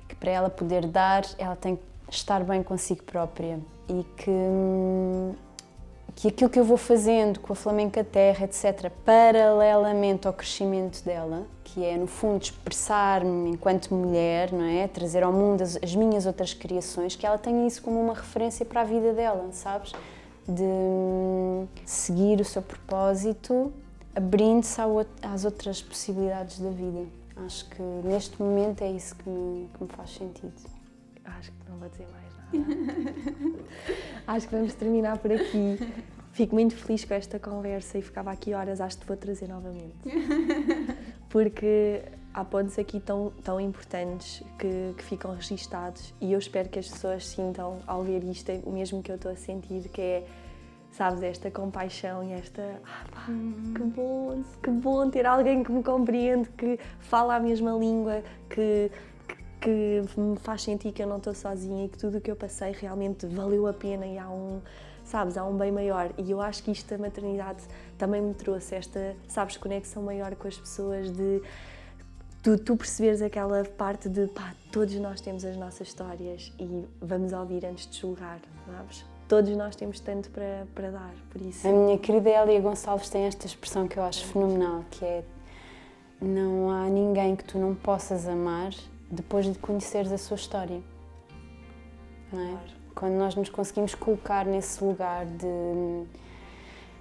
que 0.08 0.14
para 0.16 0.30
ela 0.30 0.50
poder 0.50 0.86
dar, 0.86 1.24
ela 1.40 1.56
tem 1.56 1.76
que 1.76 1.82
estar 2.12 2.44
bem 2.44 2.62
consigo 2.62 3.02
própria 3.02 3.60
e 3.90 4.04
que, 4.16 4.30
hum, 4.30 5.34
que 6.16 6.28
aquilo 6.28 6.50
que 6.50 6.60
eu 6.60 6.64
vou 6.64 6.78
fazendo 6.78 7.40
com 7.40 7.54
a 7.54 7.56
Flamenca 7.56 8.04
Terra, 8.04 8.46
etc., 8.46 8.92
paralelamente 9.04 10.28
ao 10.28 10.34
crescimento 10.34 11.04
dela, 11.04 11.48
que 11.64 11.84
é, 11.84 11.98
no 11.98 12.08
fundo, 12.08 12.42
expressar-me 12.42 13.50
enquanto 13.50 13.94
mulher, 13.94 14.52
não 14.52 14.64
é? 14.64 14.88
Trazer 14.88 15.24
ao 15.24 15.34
mundo 15.34 15.62
as, 15.62 15.78
as, 15.82 15.96
minhas 15.96 16.26
outras 16.26 16.54
criações, 16.54 17.16
que 17.16 17.26
ela 17.26 17.38
tenha 17.38 17.66
isso 17.66 17.82
como 17.82 18.00
uma 18.00 18.14
referência 18.14 18.66
para 18.66 18.82
a 18.82 18.84
vida 18.84 19.12
dela, 19.14 19.50
sabes? 19.52 19.92
De 20.48 20.62
hum, 20.62 21.68
seguir 21.86 22.40
o 22.40 22.46
seu 22.46 22.62
propósito, 22.62 23.74
abrindo-se 24.16 24.80
às 25.22 25.46
outras 25.46 25.82
possibilidades 25.82 26.60
da 26.60 26.70
vida. 26.70 27.06
Acho 27.38 27.68
que 27.70 27.82
neste 27.82 28.40
momento 28.42 28.84
é 28.84 28.92
isso 28.92 29.16
que 29.16 29.28
me, 29.28 29.68
que 29.74 29.84
me 29.84 29.90
faz 29.90 30.12
sentido. 30.12 30.54
Acho 31.26 31.52
que 31.52 31.70
não 31.70 31.78
vou 31.78 31.90
dizer 31.90 32.08
mais. 32.12 32.23
Acho 34.28 34.48
que 34.48 34.56
vamos 34.56 34.74
terminar 34.74 35.18
por 35.18 35.32
aqui. 35.32 35.78
Fico 36.32 36.56
muito 36.56 36.76
feliz 36.76 37.06
com 37.06 37.14
esta 37.14 37.38
conversa 37.38 37.98
e 37.98 38.02
ficava 38.02 38.32
aqui 38.32 38.54
horas, 38.54 38.82
acho 38.82 38.98
que 38.98 39.04
te 39.04 39.08
vou 39.08 39.18
trazer 39.18 39.48
novamente. 39.48 39.94
Porque 41.30 42.02
há 42.34 42.44
pontos 42.44 42.80
aqui 42.80 43.00
tão, 43.00 43.32
tão 43.44 43.60
importantes 43.60 44.42
que, 44.58 44.96
que 44.98 45.04
ficam 45.04 45.36
registados 45.36 46.14
e 46.20 46.34
eu 46.34 46.40
espero 46.40 46.70
que 46.70 46.80
as 46.80 46.90
pessoas 46.90 47.28
sintam 47.28 47.80
ao 47.86 48.04
ver 48.04 48.24
isto 48.24 48.52
o 48.66 48.72
mesmo 48.72 49.04
que 49.04 49.12
eu 49.12 49.16
estou 49.16 49.32
a 49.32 49.36
sentir, 49.36 49.90
que 49.90 50.02
é 50.02 50.26
sabes, 50.94 51.24
esta 51.24 51.52
compaixão 51.52 52.24
e 52.24 52.34
esta. 52.34 52.80
Ah, 52.84 53.06
pá, 53.12 53.26
uhum. 53.28 53.74
Que 53.76 53.84
bom, 53.84 54.44
que 54.62 54.70
bom 54.70 55.10
ter 55.10 55.26
alguém 55.26 55.64
que 55.64 55.72
me 55.72 55.84
compreende, 55.84 56.50
que 56.50 56.80
fala 57.00 57.36
a 57.36 57.40
mesma 57.40 57.72
língua, 57.72 58.24
que, 58.50 58.92
que, 59.64 60.02
me 60.18 60.36
faz 60.38 60.64
sentir 60.64 60.92
que 60.92 61.02
eu 61.02 61.08
não 61.08 61.18
estou 61.18 61.34
sozinha 61.34 61.86
e 61.86 61.90
que 61.90 61.98
tudo 61.98 62.18
o 62.18 62.22
que 62.22 62.30
eu 62.30 62.36
passei 62.36 62.72
realmente 62.74 63.26
valeu 63.26 63.66
a 63.68 63.74
pena 63.74 64.06
e 64.06 64.18
há 64.18 64.30
um 64.30 64.62
sabes, 65.06 65.38
há 65.38 65.44
um 65.44 65.58
bem 65.58 65.72
maior. 65.72 66.12
E 66.18 66.32
eu 66.32 66.42
acho 66.42 66.64
que 66.64 66.72
isto 66.72 66.90
da 66.90 66.98
maternidade 66.98 67.64
também 67.98 68.22
me 68.22 68.34
trouxe 68.34 68.76
esta, 68.76 69.16
sabes, 69.28 69.58
conexão 69.58 70.04
maior 70.04 70.36
com 70.36 70.48
as 70.48 70.58
pessoas 70.58 71.12
de 71.12 71.42
tu, 72.42 72.58
tu 72.58 72.76
perceberes 72.76 73.22
aquela 73.22 73.64
parte 73.64 74.10
de 74.10 74.28
pá, 74.28 74.54
todos 74.72 74.96
nós 74.96 75.22
temos 75.22 75.46
as 75.46 75.56
nossas 75.58 75.88
histórias 75.88 76.52
e 76.60 76.86
vamos 77.02 77.34
ouvir 77.34 77.66
antes 77.66 77.90
de 77.90 78.00
julgar, 78.00 78.40
sabes? 78.66 79.06
Todos 79.28 79.56
nós 79.56 79.76
temos 79.76 80.00
tanto 80.00 80.30
para, 80.30 80.68
para 80.76 80.92
dar, 80.92 81.14
por 81.30 81.42
isso. 81.42 81.68
A 81.68 81.72
minha 81.72 81.98
querida 81.98 82.30
Elia 82.30 82.60
Gonçalves 82.60 83.10
tem 83.10 83.24
esta 83.24 83.46
expressão 83.46 83.88
que 83.88 83.98
eu 83.98 84.04
acho 84.04 84.26
fenomenal, 84.26 84.86
que 84.92 85.04
é 85.04 85.24
não 86.22 86.70
há 86.70 86.88
ninguém 86.88 87.36
que 87.36 87.44
tu 87.44 87.58
não 87.58 87.76
possas 87.76 88.28
amar 88.28 88.72
depois 89.14 89.46
de 89.46 89.58
conheceres 89.58 90.12
a 90.12 90.18
sua 90.18 90.36
história. 90.36 90.82
Não 92.32 92.42
é? 92.42 92.48
Claro 92.48 92.84
quando 92.96 93.14
nós 93.14 93.36
nos 93.36 93.50
conseguimos 93.50 93.96
colocar 93.96 94.46
nesse 94.46 94.84
lugar 94.84 95.26
de 95.26 96.04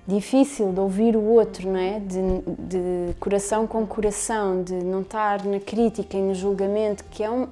difícil 0.04 0.72
de 0.72 0.80
ouvir 0.80 1.16
o 1.16 1.22
outro, 1.22 1.70
não 1.70 1.78
é? 1.78 2.00
De, 2.00 2.20
de, 2.58 3.14
coração 3.20 3.68
com 3.68 3.86
coração, 3.86 4.60
de 4.60 4.74
não 4.74 5.02
estar 5.02 5.44
na 5.44 5.60
crítica 5.60 6.16
e 6.16 6.20
no 6.20 6.34
julgamento, 6.34 7.04
que 7.04 7.22
é 7.22 7.30
um. 7.30 7.46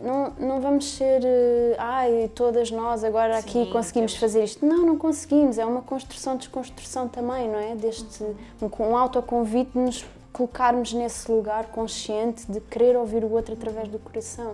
Não, 0.00 0.32
não 0.38 0.60
vamos 0.60 0.84
ser. 0.96 1.22
Eh, 1.24 1.74
ai, 1.76 2.30
todas 2.36 2.70
nós 2.70 3.02
agora 3.02 3.38
aqui 3.38 3.64
Sim, 3.64 3.70
conseguimos 3.72 4.12
temos... 4.12 4.16
fazer 4.16 4.44
isto. 4.44 4.64
Não, 4.64 4.86
não 4.86 4.96
conseguimos. 4.96 5.58
É 5.58 5.64
uma 5.64 5.82
construção, 5.82 6.36
desconstrução 6.36 7.08
também, 7.08 7.48
não 7.48 7.58
é? 7.58 7.74
Deste. 7.74 8.22
Um, 8.62 8.70
um 8.78 8.96
autoconvite 8.96 9.76
nos 9.76 10.06
colocarmos 10.38 10.92
nesse 10.92 11.30
lugar 11.30 11.64
consciente 11.66 12.50
de 12.50 12.60
querer 12.60 12.96
ouvir 12.96 13.24
o 13.24 13.32
outro 13.32 13.54
através 13.54 13.88
do 13.88 13.98
coração. 13.98 14.52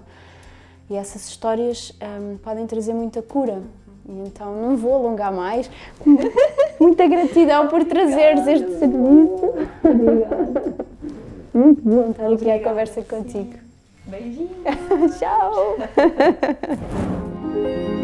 E 0.89 0.97
essas 0.97 1.29
histórias 1.29 1.93
um, 2.03 2.39
podem 2.39 2.67
trazer 2.67 2.95
muita 2.95 3.21
cura. 3.21 3.63
E 4.09 4.13
então 4.27 4.55
não 4.55 4.77
vou 4.77 4.95
alongar 4.95 5.33
mais. 5.33 5.71
Muita 6.81 7.07
gratidão 7.07 7.69
por 7.69 7.85
trazeres 7.85 8.47
este 8.47 8.79
serviço. 8.79 9.53
Obrigada. 9.83 10.75
Muito 11.55 11.81
bom 11.83 12.11
estar 12.11 12.31
aqui 12.31 12.51
à 12.51 12.63
conversa 12.63 13.03
contigo. 13.03 13.55
Beijinhos. 14.07 14.51
Tchau. 15.19 15.77